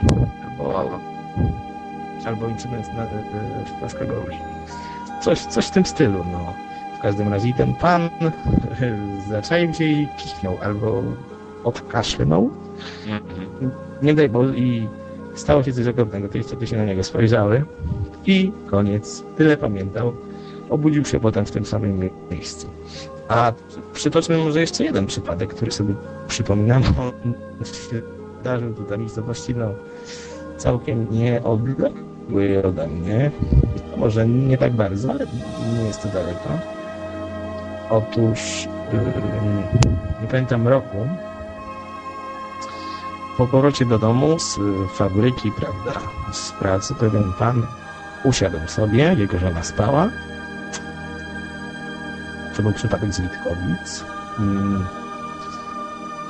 Albo, 0.60 1.00
albo 2.26 2.48
incydent 2.48 2.94
na, 2.94 3.04
e, 3.04 3.08
w 3.66 3.80
Płaskogórzu. 3.80 4.38
Coś, 5.22 5.40
coś 5.40 5.68
w 5.68 5.72
tym 5.72 5.86
stylu, 5.86 6.26
no. 6.32 6.54
W 6.98 7.02
każdym 7.02 7.34
razie 7.34 7.54
ten 7.54 7.74
pan 7.74 8.10
zaczaił 9.30 9.74
się 9.74 9.84
i 9.84 10.08
kichnął, 10.18 10.58
albo 10.64 11.04
odkaszlnął. 11.64 12.50
Mhm. 13.08 13.72
Nie 14.02 14.14
daj 14.14 14.30
Boże, 14.30 14.58
i 14.58 14.88
stało 15.38 15.64
się 15.64 15.74
coś 15.74 15.88
okropnego. 15.88 16.28
Te 16.30 16.38
istoty 16.40 16.68
się 16.68 16.78
na 16.78 16.86
niego 16.86 17.04
spojrzały 17.04 17.66
i 18.26 18.52
koniec. 18.68 19.24
Tyle 19.38 19.58
pamiętał. 19.58 20.14
Obudził 20.70 21.06
się 21.06 21.20
potem 21.20 21.46
w 21.46 21.52
tym 21.52 21.66
samym 21.66 22.00
mie- 22.00 22.10
miejscu. 22.32 22.68
A 23.28 23.54
przytoczmy 23.94 24.38
może 24.38 24.60
jeszcze 24.62 24.84
jeden 24.84 25.06
przypadek, 25.06 25.54
który 25.54 25.72
sobie 25.72 25.94
przypominam. 26.28 26.84
On 27.00 27.66
się 27.66 28.02
zdarzył 28.42 28.74
tutaj 28.74 29.00
miejscowości, 29.00 29.56
no, 29.56 29.70
całkiem 30.58 31.08
nieodległej 31.12 32.58
ode 32.64 32.88
mnie. 32.88 33.32
Może 33.98 34.28
nie 34.28 34.58
tak 34.58 34.74
bardzo, 34.74 35.10
ale 35.10 35.26
nie 35.80 35.88
jest 35.88 36.02
to 36.02 36.08
daleko. 36.10 36.50
Otóż, 37.90 38.68
yy, 38.94 39.00
nie 40.22 40.28
pamiętam 40.28 40.68
roku, 40.68 40.98
po 43.38 43.48
powrocie 43.48 43.86
do 43.86 44.00
domu 44.00 44.40
z 44.40 44.58
y, 44.58 44.62
fabryki, 44.94 45.52
prawda, 45.52 46.00
z 46.32 46.52
pracy, 46.52 46.96
pewien 46.96 47.34
pan 47.40 47.68
usiadł 48.24 48.58
sobie, 48.68 49.16
jego 49.18 49.40
żona 49.40 49.64
spała 49.64 50.10
to 52.58 52.64
był 52.64 52.74
przypadek 52.74 53.14
z 53.14 53.22
Witkowic. 53.22 54.04
Mm, 54.40 54.86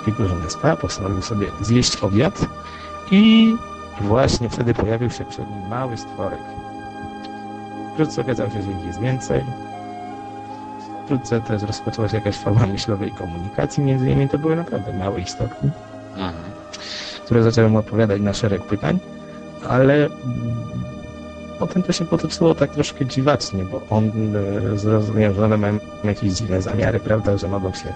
Kilku 0.06 0.28
żołnierstwa 0.28 0.76
postanowił 0.76 1.22
sobie 1.22 1.48
zjeść 1.62 1.96
obiad 1.98 2.46
i 3.12 3.56
właśnie 4.02 4.50
wtedy 4.50 4.74
pojawił 4.74 5.10
się 5.10 5.26
przed 5.26 5.50
nim 5.50 5.68
mały 5.68 5.98
stworek. 5.98 6.40
Wkrótce 7.94 8.22
okazało 8.22 8.50
się, 8.50 8.62
że 8.62 8.72
ich 8.72 8.86
jest 8.86 9.00
więcej. 9.00 9.44
Wkrótce 11.06 11.42
też 11.42 11.62
rozpoczęła 11.62 12.08
się 12.10 12.18
jakaś 12.18 12.36
forma 12.38 12.66
myślowej 12.66 13.12
komunikacji 13.12 13.84
między 13.84 14.06
nimi. 14.06 14.30
To 14.30 14.38
były 14.38 14.56
naprawdę 14.56 14.94
małe 14.94 15.20
istotki, 15.20 15.70
Mhm. 16.16 16.34
Które 17.26 17.44
zaczęły 17.44 17.70
mu 17.70 17.78
odpowiadać 17.78 18.22
na 18.22 18.34
szereg 18.34 18.64
pytań, 18.64 19.00
ale 19.70 20.10
potem 21.60 21.84
to 21.84 21.92
się 21.92 22.06
potoczyło 22.06 22.56
tak 22.56 22.72
troszkę 22.72 23.06
dziwacznie, 23.06 23.66
bo 23.66 23.82
on 23.90 24.12
e, 24.74 24.78
zrozumiał, 24.78 25.34
że 25.34 25.46
one 25.46 25.58
mają 25.58 25.80
jakieś 26.04 26.34
dziwne 26.34 26.62
zamiary, 26.62 27.00
prawda, 27.00 27.38
że 27.38 27.48
mogą 27.48 27.74
się 27.74 27.94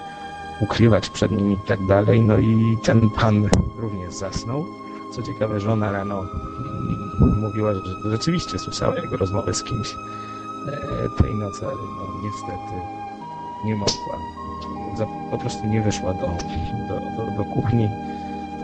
ukrywać 0.62 1.10
przed 1.10 1.32
nim 1.32 1.52
i 1.52 1.58
tak 1.68 1.80
dalej. 1.88 2.22
No 2.22 2.38
i 2.38 2.78
ten 2.84 3.10
pan 3.10 3.50
również 3.78 4.14
zasnął. 4.14 4.66
Co 5.16 5.22
ciekawe, 5.22 5.60
żona 5.60 5.92
rano 5.92 6.26
mówiła, 7.20 7.74
że 7.74 7.82
rzeczywiście 8.12 8.60
słyszała 8.60 8.96
jego 8.96 9.18
rozmowę 9.18 9.54
z 9.54 9.64
kimś 9.64 9.96
e, 10.68 11.24
tej 11.24 11.36
nocy, 11.36 11.66
ale 11.66 11.76
no, 11.76 12.22
niestety 12.24 12.82
nie 13.66 13.76
mogła. 13.76 14.18
Po 15.32 15.38
prostu 15.38 15.68
nie 15.68 15.82
wyszła 15.82 16.14
do, 16.14 16.28
do, 16.88 17.00
do, 17.18 17.32
do 17.38 17.46
kuchni, 17.46 17.90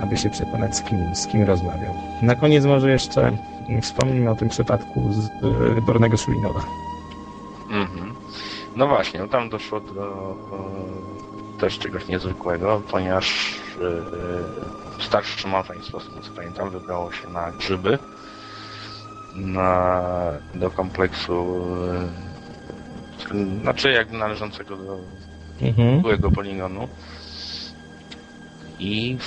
aby 0.02 0.18
się 0.18 0.30
przekonać 0.30 0.76
z 0.76 0.82
kim, 0.82 1.16
z 1.16 1.28
kim 1.28 1.43
rozmawiał. 1.43 1.93
Na 2.22 2.36
koniec 2.36 2.66
może 2.66 2.91
jeszcze 2.91 3.32
wspomnimy 3.82 4.30
o 4.32 4.36
tym 4.36 4.50
przypadku 4.50 5.14
z 5.14 5.26
e, 5.78 5.82
Bornego 5.82 6.18
Szulinowa. 6.18 6.62
Mhm. 7.72 8.14
No 8.76 8.88
właśnie, 8.88 9.20
no 9.20 9.28
tam 9.28 9.50
doszło 9.50 9.80
do 9.80 10.36
e, 11.58 11.60
też 11.60 11.80
czegoś 11.80 12.08
niezwykłego, 12.08 12.82
ponieważ 12.91 13.56
e, 15.00 15.04
starsze 15.04 15.48
małżeństwo, 15.48 16.00
z 16.00 16.06
tego 16.10 16.22
co 16.22 16.32
pamiętam, 16.36 16.70
wybrało 16.70 17.12
się 17.12 17.30
na 17.30 17.52
grzyby 17.52 18.00
na, 19.36 20.02
do 20.56 20.72
kompleksu 20.72 21.66
e, 23.32 23.62
znaczy 23.62 23.91
jakby 23.91 24.18
należącego 24.18 24.78
do 24.78 24.98
Mhm. 25.62 26.02
byłego 26.02 26.32
poligonu 26.32 26.88
i 28.80 29.18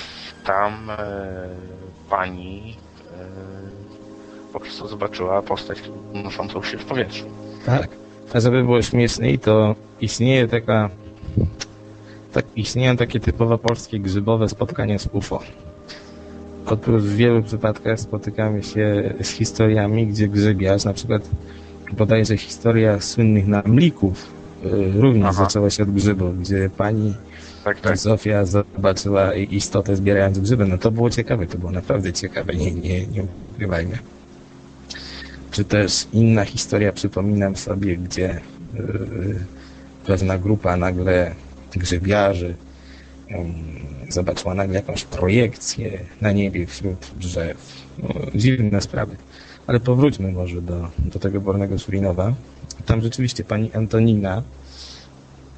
tam 0.45 0.91
e, 0.91 0.97
pani 2.11 2.76
e, 3.12 4.53
po 4.53 4.61
prostu 4.61 4.88
zobaczyła 4.88 5.43
postać 5.43 5.82
noszącą 6.12 6.62
się 6.62 6.78
w 6.78 6.84
powietrzu. 6.84 7.24
Tak. 7.66 7.88
A 8.34 8.41
żeby 8.41 8.62
było 8.64 8.82
śmieszniej, 8.82 9.38
to 9.38 9.74
istnieje 10.01 10.49
taka. 10.49 10.91
Tak, 12.32 12.45
istnieją 12.57 12.97
takie 12.97 13.20
typowo 13.20 13.59
polskie 13.59 14.01
grzybowe 14.01 14.49
spotkania 14.49 14.99
z 14.99 15.09
UFO. 15.12 15.41
Otóż 16.66 17.03
w 17.03 17.16
wielu 17.16 17.43
przypadkach 17.43 18.01
spotykamy 18.01 18.62
się 18.62 19.14
z 19.22 19.28
historiami, 19.28 20.07
gdzie 20.07 20.28
grzybiarz, 20.28 20.84
na 20.84 20.93
przykład 20.93 21.22
bodajże 21.93 22.36
historia 22.36 23.01
słynnych 23.01 23.47
namlików 23.47 24.26
y, 24.64 24.93
również 25.01 25.26
Aha. 25.30 25.45
zaczęła 25.45 25.70
się 25.70 25.82
od 25.82 25.91
grzybów, 25.91 26.41
gdzie 26.41 26.70
pani 26.76 27.14
Tak, 27.64 27.80
tak. 27.80 27.98
Zofia 27.98 28.44
zobaczyła 28.44 29.34
istotę 29.34 29.96
zbierając 29.96 30.38
grzyby. 30.38 30.66
No 30.66 30.78
to 30.78 30.90
było 30.90 31.11
ciekawe, 31.11 31.46
to 31.46 31.58
było 31.58 31.70
naprawdę 31.70 32.12
ciekawe, 32.12 32.54
nie, 32.54 32.70
nie, 32.70 33.06
nie 33.06 33.26
ukrywajmy. 33.54 33.98
Czy 35.50 35.64
też 35.64 36.06
inna 36.12 36.44
historia, 36.44 36.92
przypominam 36.92 37.56
sobie, 37.56 37.96
gdzie 37.96 38.40
yy, 38.74 39.38
pewna 40.06 40.38
grupa 40.38 40.76
nagle 40.76 41.34
grzybiarzy 41.76 42.54
yy, 43.30 43.36
zobaczyła 44.08 44.54
nagle 44.54 44.76
jakąś 44.76 45.04
projekcję 45.04 45.98
na 46.20 46.32
niebie 46.32 46.66
wśród 46.66 47.11
drzew. 47.18 47.56
No, 47.98 48.08
dziwne 48.34 48.80
sprawy. 48.80 49.16
Ale 49.66 49.80
powróćmy 49.80 50.32
może 50.32 50.62
do, 50.62 50.90
do 50.98 51.18
tego 51.18 51.40
Bornego 51.40 51.78
Surinowa. 51.78 52.34
Tam 52.86 53.00
rzeczywiście 53.00 53.44
pani 53.44 53.72
Antonina, 53.72 54.42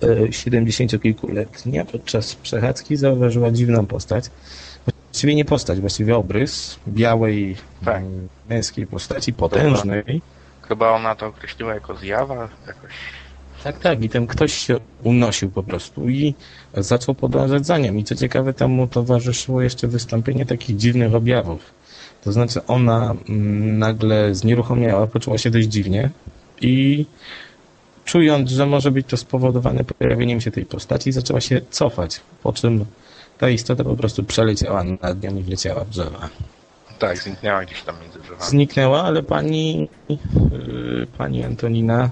e, 0.02 0.06
70-kilkuletnia, 0.28 1.84
podczas 1.84 2.34
przechadzki 2.34 2.96
zauważyła 2.96 3.50
dziwną 3.50 3.86
postać. 3.86 4.24
Właściwie 5.10 5.34
nie 5.34 5.44
postać, 5.44 5.80
właściwie 5.80 6.16
obrys 6.16 6.78
białej, 6.88 7.56
Tak. 7.84 7.96
mm, 7.96 8.28
męskiej 8.50 8.86
postaci, 8.86 9.32
potężnej. 9.32 10.22
Chyba 10.68 10.90
ona 10.90 11.14
to 11.14 11.26
określiła 11.26 11.74
jako 11.74 11.96
zjawa, 11.96 12.48
jakoś. 12.66 12.92
Tak, 13.64 13.78
tak. 13.78 14.02
I 14.02 14.08
ten 14.08 14.26
ktoś 14.26 14.52
się 14.52 14.76
unosił 15.02 15.50
po 15.50 15.62
prostu 15.62 16.08
i 16.08 16.34
zaczął 16.74 17.14
podążać 17.14 17.66
za 17.66 17.78
nią. 17.78 17.94
I 17.94 18.04
co 18.04 18.14
ciekawe, 18.14 18.54
temu 18.54 18.86
towarzyszyło 18.86 19.62
jeszcze 19.62 19.88
wystąpienie 19.88 20.46
takich 20.46 20.76
dziwnych 20.76 21.14
objawów. 21.14 21.70
To 22.24 22.32
znaczy 22.32 22.66
ona 22.66 23.14
mm, 23.28 23.78
nagle 23.78 24.34
znieruchomiała, 24.34 25.06
poczuła 25.06 25.38
się 25.38 25.50
dość 25.50 25.68
dziwnie 25.68 26.10
i 26.60 27.06
czując, 28.04 28.50
że 28.50 28.66
może 28.66 28.90
być 28.90 29.06
to 29.06 29.16
spowodowane 29.16 29.84
pojawieniem 29.84 30.40
się 30.40 30.50
tej 30.50 30.66
postaci, 30.66 31.12
zaczęła 31.12 31.40
się 31.40 31.60
cofać, 31.70 32.20
po 32.42 32.52
czym 32.52 32.84
ta 33.38 33.50
istota 33.50 33.84
po 33.84 33.96
prostu 33.96 34.24
przeleciała 34.24 34.84
nad 34.84 35.22
nią 35.22 35.36
i 35.36 35.42
wleciała 35.42 35.84
w 35.84 35.90
drzewa. 35.90 36.28
Tak, 36.98 37.18
zniknęła 37.18 37.64
gdzieś 37.64 37.82
tam 37.82 37.96
między 38.02 38.18
drzewami. 38.18 38.50
Zniknęła, 38.50 39.02
ale 39.02 39.22
pani, 39.22 39.88
yy, 40.08 41.06
pani 41.18 41.44
Antonina 41.44 42.10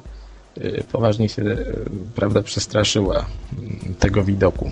yy, 0.57 0.85
poważnie 0.93 1.29
się, 1.29 1.43
yy, 1.43 1.85
prawda, 2.15 2.43
przestraszyła 2.43 3.27
yy, 3.63 3.95
tego 3.95 4.25
widoku. 4.25 4.71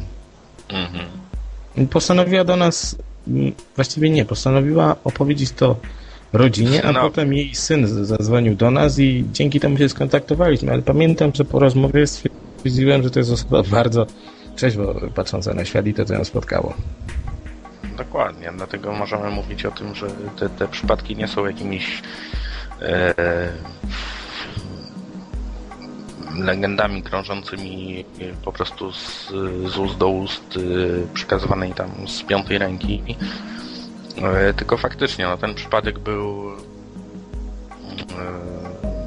Mhm. 0.68 1.06
Postanowiła 1.88 2.44
do 2.44 2.56
nas, 2.56 2.96
yy, 3.26 3.52
właściwie 3.76 4.10
nie, 4.10 4.24
postanowiła 4.24 4.96
opowiedzieć 5.04 5.52
to 5.52 5.76
rodzinie, 6.33 6.85
a 6.85 6.87
Synowi. 6.87 7.09
potem 7.09 7.35
jej 7.35 7.55
syn 7.55 8.05
zadzwonił 8.07 8.55
do 8.55 8.70
nas 8.70 8.99
i 8.99 9.24
dzięki 9.33 9.61
temu 9.61 9.79
się 9.79 9.89
skontaktowaliśmy, 9.89 10.72
ale 10.72 10.83
pamiętam, 10.83 11.31
że 11.35 11.45
po 11.45 11.59
rozmowie 11.59 12.07
stwierdziłem, 12.07 13.03
że 13.03 13.11
to 13.11 13.18
jest 13.18 13.33
osoba 13.33 13.62
bardzo 13.62 14.07
trzeźwo 14.57 14.95
patrząca 15.14 15.55
na 15.55 15.64
świat 15.64 15.87
i 15.87 15.95
to, 15.95 16.05
co 16.05 16.14
ją 16.14 16.24
spotkało. 16.24 16.74
Dokładnie, 17.97 18.53
dlatego 18.57 18.93
możemy 18.93 19.31
mówić 19.31 19.66
o 19.66 19.70
tym, 19.70 19.95
że 19.95 20.07
te, 20.39 20.49
te 20.49 20.68
przypadki 20.68 21.16
nie 21.16 21.29
są 21.29 21.47
jakimiś 21.47 22.03
e, 22.83 23.14
legendami 26.39 27.03
krążącymi 27.03 28.05
po 28.45 28.53
prostu 28.53 28.93
z, 28.93 29.29
z 29.66 29.79
ust 29.79 29.99
do 29.99 30.09
ust, 30.09 30.57
e, 30.57 31.14
przekazywanej 31.14 31.72
tam 31.72 31.91
z 32.09 32.22
piątej 32.22 32.59
ręki. 32.59 33.03
E, 34.22 34.54
tylko 34.54 34.76
faktycznie, 34.76 35.24
no, 35.24 35.36
ten 35.36 35.54
przypadek 35.54 35.98
był 35.98 36.50
e, 36.50 36.54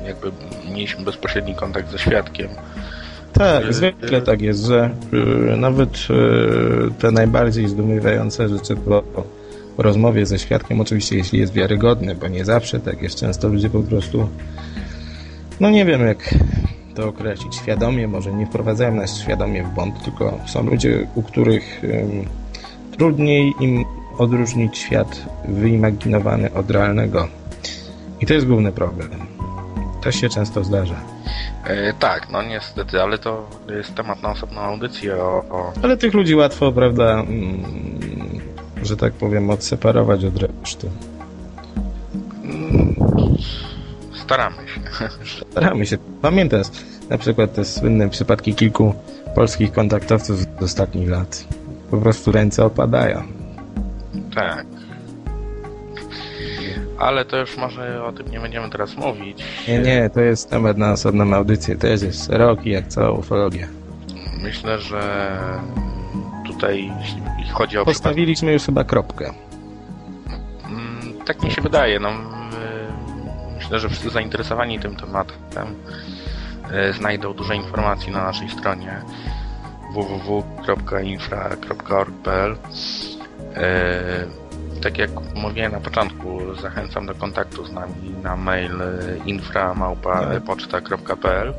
jakby 0.07 0.31
mieliśmy 0.73 1.05
bezpośredni 1.05 1.55
kontakt 1.55 1.91
ze 1.91 1.99
świadkiem. 1.99 2.49
Tak, 3.33 3.65
Yy, 3.65 3.73
zwykle 3.73 4.21
tak 4.21 4.41
jest, 4.41 4.65
że 4.65 4.89
nawet 5.57 5.89
te 6.99 7.11
najbardziej 7.11 7.67
zdumiewające 7.67 8.49
rzeczy 8.49 8.75
po, 8.75 9.03
rozmowie 9.77 10.25
ze 10.25 10.39
świadkiem, 10.39 10.81
oczywiście 10.81 11.17
jeśli 11.17 11.39
jest 11.39 11.53
wiarygodny, 11.53 12.15
bo 12.15 12.27
nie 12.27 12.45
zawsze 12.45 12.79
tak 12.79 13.01
jest, 13.01 13.15
często 13.15 13.47
ludzie 13.47 13.69
po 13.69 13.83
prostu, 13.83 14.29
no 15.59 15.69
nie 15.69 15.85
wiem 15.85 16.07
jak 16.07 16.35
to 16.95 17.07
określić, 17.07 17.55
świadomie, 17.55 18.07
może 18.07 18.33
nie 18.33 18.45
wprowadzają 18.45 18.95
nas 18.95 19.19
świadomie 19.19 19.63
w 19.63 19.69
błąd, 19.69 20.03
tylko 20.03 20.39
są 20.47 20.63
ludzie, 20.63 21.07
u 21.15 21.23
których 21.23 21.83
ym, 21.83 22.25
trudniej 22.97 23.53
im 23.59 23.85
odróżnić 24.17 24.77
świat 24.77 25.21
wyimaginowany 25.45 26.53
od 26.53 26.71
realnego. 26.71 27.27
I 28.21 28.25
to 28.25 28.33
jest 28.33 28.47
główny 28.47 28.71
problem. 28.71 29.09
To 30.03 30.11
się 30.11 30.29
często 30.29 30.63
zdarza. 30.63 30.95
E, 31.63 31.93
tak, 31.93 32.29
no 32.31 32.43
niestety, 32.43 33.01
ale 33.01 33.17
to 33.17 33.49
jest 33.69 33.95
temat 33.95 34.23
na 34.23 34.29
osobną 34.29 34.61
audycję 34.61 35.15
o, 35.15 35.43
o 35.49 35.73
Ale 35.83 35.97
tych 35.97 36.13
ludzi 36.13 36.35
łatwo, 36.35 36.71
prawda, 36.71 37.13
mm, 37.13 37.63
że 38.83 38.97
tak 38.97 39.13
powiem, 39.13 39.49
odseparować 39.49 40.25
od 40.25 40.37
reszty. 40.37 40.89
Mm, 42.43 42.95
Staramy 44.25 44.67
się. 44.67 44.81
Staramy 45.51 45.85
się. 45.85 45.97
Pamiętasz 46.21 46.67
na 47.09 47.17
przykład 47.17 47.53
te 47.53 47.65
słynne 47.65 48.09
przypadki 48.09 48.55
kilku 48.55 48.93
polskich 49.35 49.71
kontaktowców 49.71 50.39
z 50.39 50.63
ostatnich 50.63 51.09
lat. 51.09 51.43
Po 51.91 51.97
prostu 51.97 52.31
ręce 52.31 52.65
opadają. 52.65 53.40
Tak. 54.35 54.65
Ale 56.99 57.25
to 57.25 57.37
już 57.37 57.57
może 57.57 58.05
o 58.05 58.11
tym 58.11 58.31
nie 58.31 58.39
będziemy 58.39 58.69
teraz 58.69 58.97
mówić. 58.97 59.43
Nie, 59.67 59.79
nie, 59.79 60.09
to 60.09 60.21
jest 60.21 60.49
temat 60.49 60.77
na 60.77 60.91
osobną 60.91 61.35
audycję. 61.35 61.75
To 61.75 61.87
jest 61.87 62.27
szeroki 62.27 62.69
jak 62.69 62.87
cała 62.87 63.11
ufologia. 63.11 63.67
Myślę, 64.41 64.79
że 64.79 65.31
tutaj 66.47 66.91
jeśli 66.99 67.21
chodzi 67.51 67.77
o 67.77 67.85
Postawiliśmy 67.85 68.53
już 68.53 68.63
chyba 68.63 68.83
kropkę. 68.83 69.33
Mm, 70.65 71.13
tak 71.25 71.43
mi 71.43 71.51
się 71.51 71.61
wydaje. 71.61 71.99
No, 71.99 72.09
y, 72.09 72.13
myślę, 73.57 73.79
że 73.79 73.89
wszyscy 73.89 74.09
zainteresowani 74.09 74.79
tym 74.79 74.95
tematem 74.95 75.75
e, 76.71 76.93
znajdą 76.93 77.33
dużo 77.33 77.53
informacji 77.53 78.11
na 78.11 78.23
naszej 78.23 78.49
stronie 78.49 79.01
www.infra.org.pl 79.93 82.57
Tak 84.83 84.97
jak 84.97 85.09
mówiłem 85.35 85.71
na 85.71 85.79
początku, 85.79 86.55
zachęcam 86.61 87.05
do 87.05 87.15
kontaktu 87.15 87.65
z 87.65 87.71
nami 87.71 88.15
na 88.23 88.35
mail 88.35 88.71
infra.poczta.pl 89.25 91.53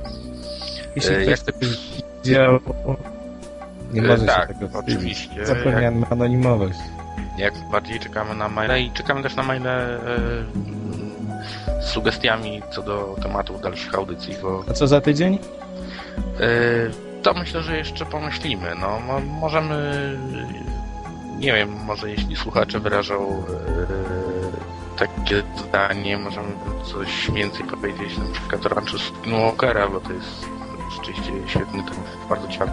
Jeśli 0.96 1.14
E, 1.14 1.22
ktoś 1.22 1.40
jak- 1.46 1.56
widział, 2.24 2.60
nie 3.92 4.00
E, 4.00 4.04
może 4.04 4.26
tak, 4.26 4.48
się 4.48 4.54
tego 4.54 4.78
oczywiście. 4.78 5.46
Zapewniamy 5.46 6.06
anonimowość. 6.10 6.78
Jak 7.38 7.54
bardziej 7.72 8.00
czekamy 8.00 8.34
na 8.34 8.48
maile 8.48 8.86
i 8.86 8.90
czekamy 8.90 9.22
też 9.22 9.36
na 9.36 9.42
maile 9.42 9.66
e, 9.68 9.98
z 11.82 11.86
sugestiami 11.86 12.62
co 12.70 12.82
do 12.82 13.16
tematów 13.22 13.60
dalszych 13.60 13.94
audycji, 13.94 14.34
bo 14.42 14.64
A 14.70 14.72
co 14.72 14.86
za 14.86 15.00
tydzień? 15.00 15.38
e, 16.40 16.46
to 17.22 17.34
myślę, 17.34 17.62
że 17.62 17.76
jeszcze 17.76 18.06
pomyślimy. 18.06 18.68
No, 18.80 19.00
mo, 19.00 19.20
możemy, 19.20 19.92
nie 21.38 21.52
wiem, 21.52 21.72
może 21.84 22.10
jeśli 22.10 22.36
słuchacze 22.36 22.80
wyrażą 22.80 23.28
e, 23.28 24.98
takie 24.98 25.42
zdanie, 25.56 26.18
możemy 26.18 26.48
coś 26.84 27.30
więcej 27.30 27.66
powiedzieć 27.66 28.18
na 28.18 28.24
przykład 28.32 28.66
o 28.66 28.68
Ranchu 28.68 28.98
Skinwalkera, 28.98 29.88
bo 29.88 30.00
to 30.00 30.12
jest 30.12 30.46
rzeczywiście 30.90 31.32
świetny 31.46 31.82
temat, 31.82 32.16
bardzo 32.28 32.48
ciekawy. 32.48 32.72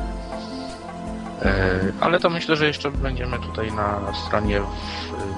E, 1.42 1.80
Ale 2.00 2.20
to 2.20 2.30
myślę, 2.30 2.56
że 2.56 2.68
jeszcze 2.68 2.92
będziemy 2.92 3.40
tutaj 3.40 3.72
na 3.72 4.14
stronie 4.26 4.62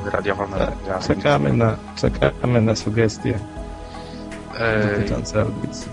w 0.03 0.07
Radia 0.07 0.35
Wolna 0.35 0.57
Tak. 0.57 1.03
Czekamy 1.07 1.53
na, 1.53 1.77
czekamy 1.95 2.61
na 2.61 2.75
sugestie 2.75 3.39
E, 4.59 4.97
dotyczące 4.97 5.41
audycji. 5.41 5.91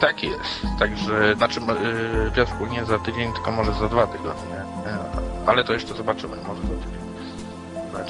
Tak 0.00 0.22
jest. 0.22 0.66
Także, 0.78 1.34
znaczy, 1.36 1.60
yy, 1.60 2.30
Piotrku, 2.30 2.66
nie 2.66 2.84
za 2.84 2.98
tydzień, 2.98 3.32
tylko 3.32 3.52
może 3.52 3.72
za 3.74 3.88
dwa 3.88 4.06
tygodnie. 4.06 4.54
E, 5.48 5.50
Ale 5.50 5.64
to 5.64 5.72
jeszcze 5.72 5.94
zobaczymy, 5.94 6.36
może. 6.36 6.62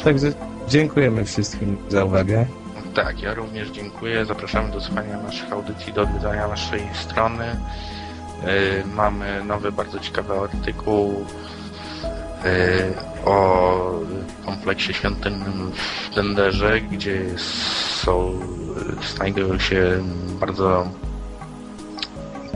Także 0.04 0.32
dziękujemy 0.68 1.24
wszystkim 1.24 1.76
za 1.88 2.04
uwagę. 2.04 2.46
Tak, 2.94 3.22
ja 3.22 3.34
również 3.34 3.68
dziękuję. 3.68 4.24
Zapraszamy 4.24 4.70
do 4.72 4.80
słuchania 4.80 5.20
naszych 5.22 5.52
audycji, 5.52 5.92
do 5.92 6.02
odwiedzania 6.02 6.48
naszej 6.48 6.82
strony. 6.94 7.44
Yy, 8.46 8.84
mamy 8.94 9.44
nowy, 9.44 9.72
bardzo 9.72 9.98
ciekawy 9.98 10.34
artykuł 10.38 11.24
yy, 12.44 13.24
o 13.24 14.00
kompleksie 14.44 14.94
świątynnym 14.94 15.72
w 16.10 16.14
Denderze, 16.14 16.80
gdzie 16.80 17.38
są, 18.06 18.40
znajdują 19.14 19.58
się 19.58 20.02
bardzo 20.40 20.88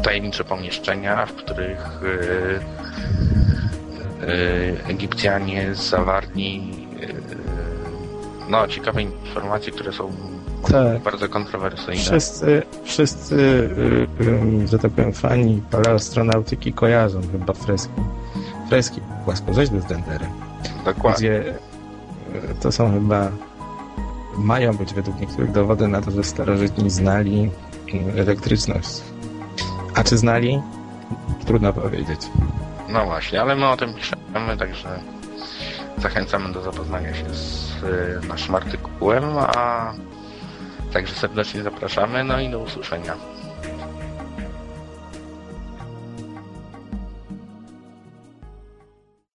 tajemnicze 0.03 0.45
pomieszczenia, 0.45 1.27
w 1.27 1.33
których 1.33 2.01
yy, 2.03 2.61
Egipcjanie 4.89 5.75
zawarli 5.75 6.71
yy, 7.01 7.15
no, 8.51 8.69
ciekawe 8.69 9.03
informacje, 9.03 9.73
które 9.73 9.93
są 9.93 10.11
Tak. 10.73 11.03
bardzo 11.03 11.29
kontrowersyjne. 11.29 12.01
Wszyscy, 12.03 12.63
wszyscy 12.85 13.35
y, 14.21 14.25
y, 14.65 14.69
że 14.69 14.79
tak 14.79 14.91
powiem, 14.91 15.13
fani 15.13 15.63
paleoastronautyki 15.71 16.73
kojarzą 16.73 17.21
chyba 17.33 17.53
freski. 17.53 17.93
Freski 18.69 19.01
płaskorzeźby 19.25 19.81
z 19.81 19.85
Denderem, 19.85 20.31
Dokładnie. 20.85 21.13
gdzie 21.19 21.55
y, 22.51 22.55
to 22.61 22.73
są 22.73 22.93
chyba 22.93 23.31
mają 24.39 24.77
być 24.77 24.95
według 24.95 25.21
niektórych 25.21 25.53
dowody 25.53 25.89
na 25.89 26.01
to, 26.01 26.11
że 26.11 26.25
starożytni 26.25 26.91
znali 26.91 27.51
y, 28.17 28.21
elektryczność. 28.21 29.03
A 29.95 30.05
czy 30.05 30.19
znali? 30.19 30.63
Trudno 31.47 31.73
powiedzieć. 31.73 32.21
No 32.93 33.05
właśnie, 33.05 33.41
ale 33.41 33.57
my 33.57 33.69
o 33.69 33.77
tym 33.77 33.95
piszemy, 33.95 34.57
także 34.59 34.89
zachęcamy 35.99 36.53
do 36.53 36.63
zapoznania 36.63 37.15
się 37.15 37.35
z 37.35 37.73
y, 38.25 38.27
naszym 38.29 38.55
artykułem, 38.55 39.25
a 39.39 39.93
także 40.93 41.15
serdecznie 41.15 41.63
zapraszamy, 41.63 42.25
no 42.25 42.41
i 42.41 42.51
do 42.51 42.59
usłyszenia. 42.59 43.15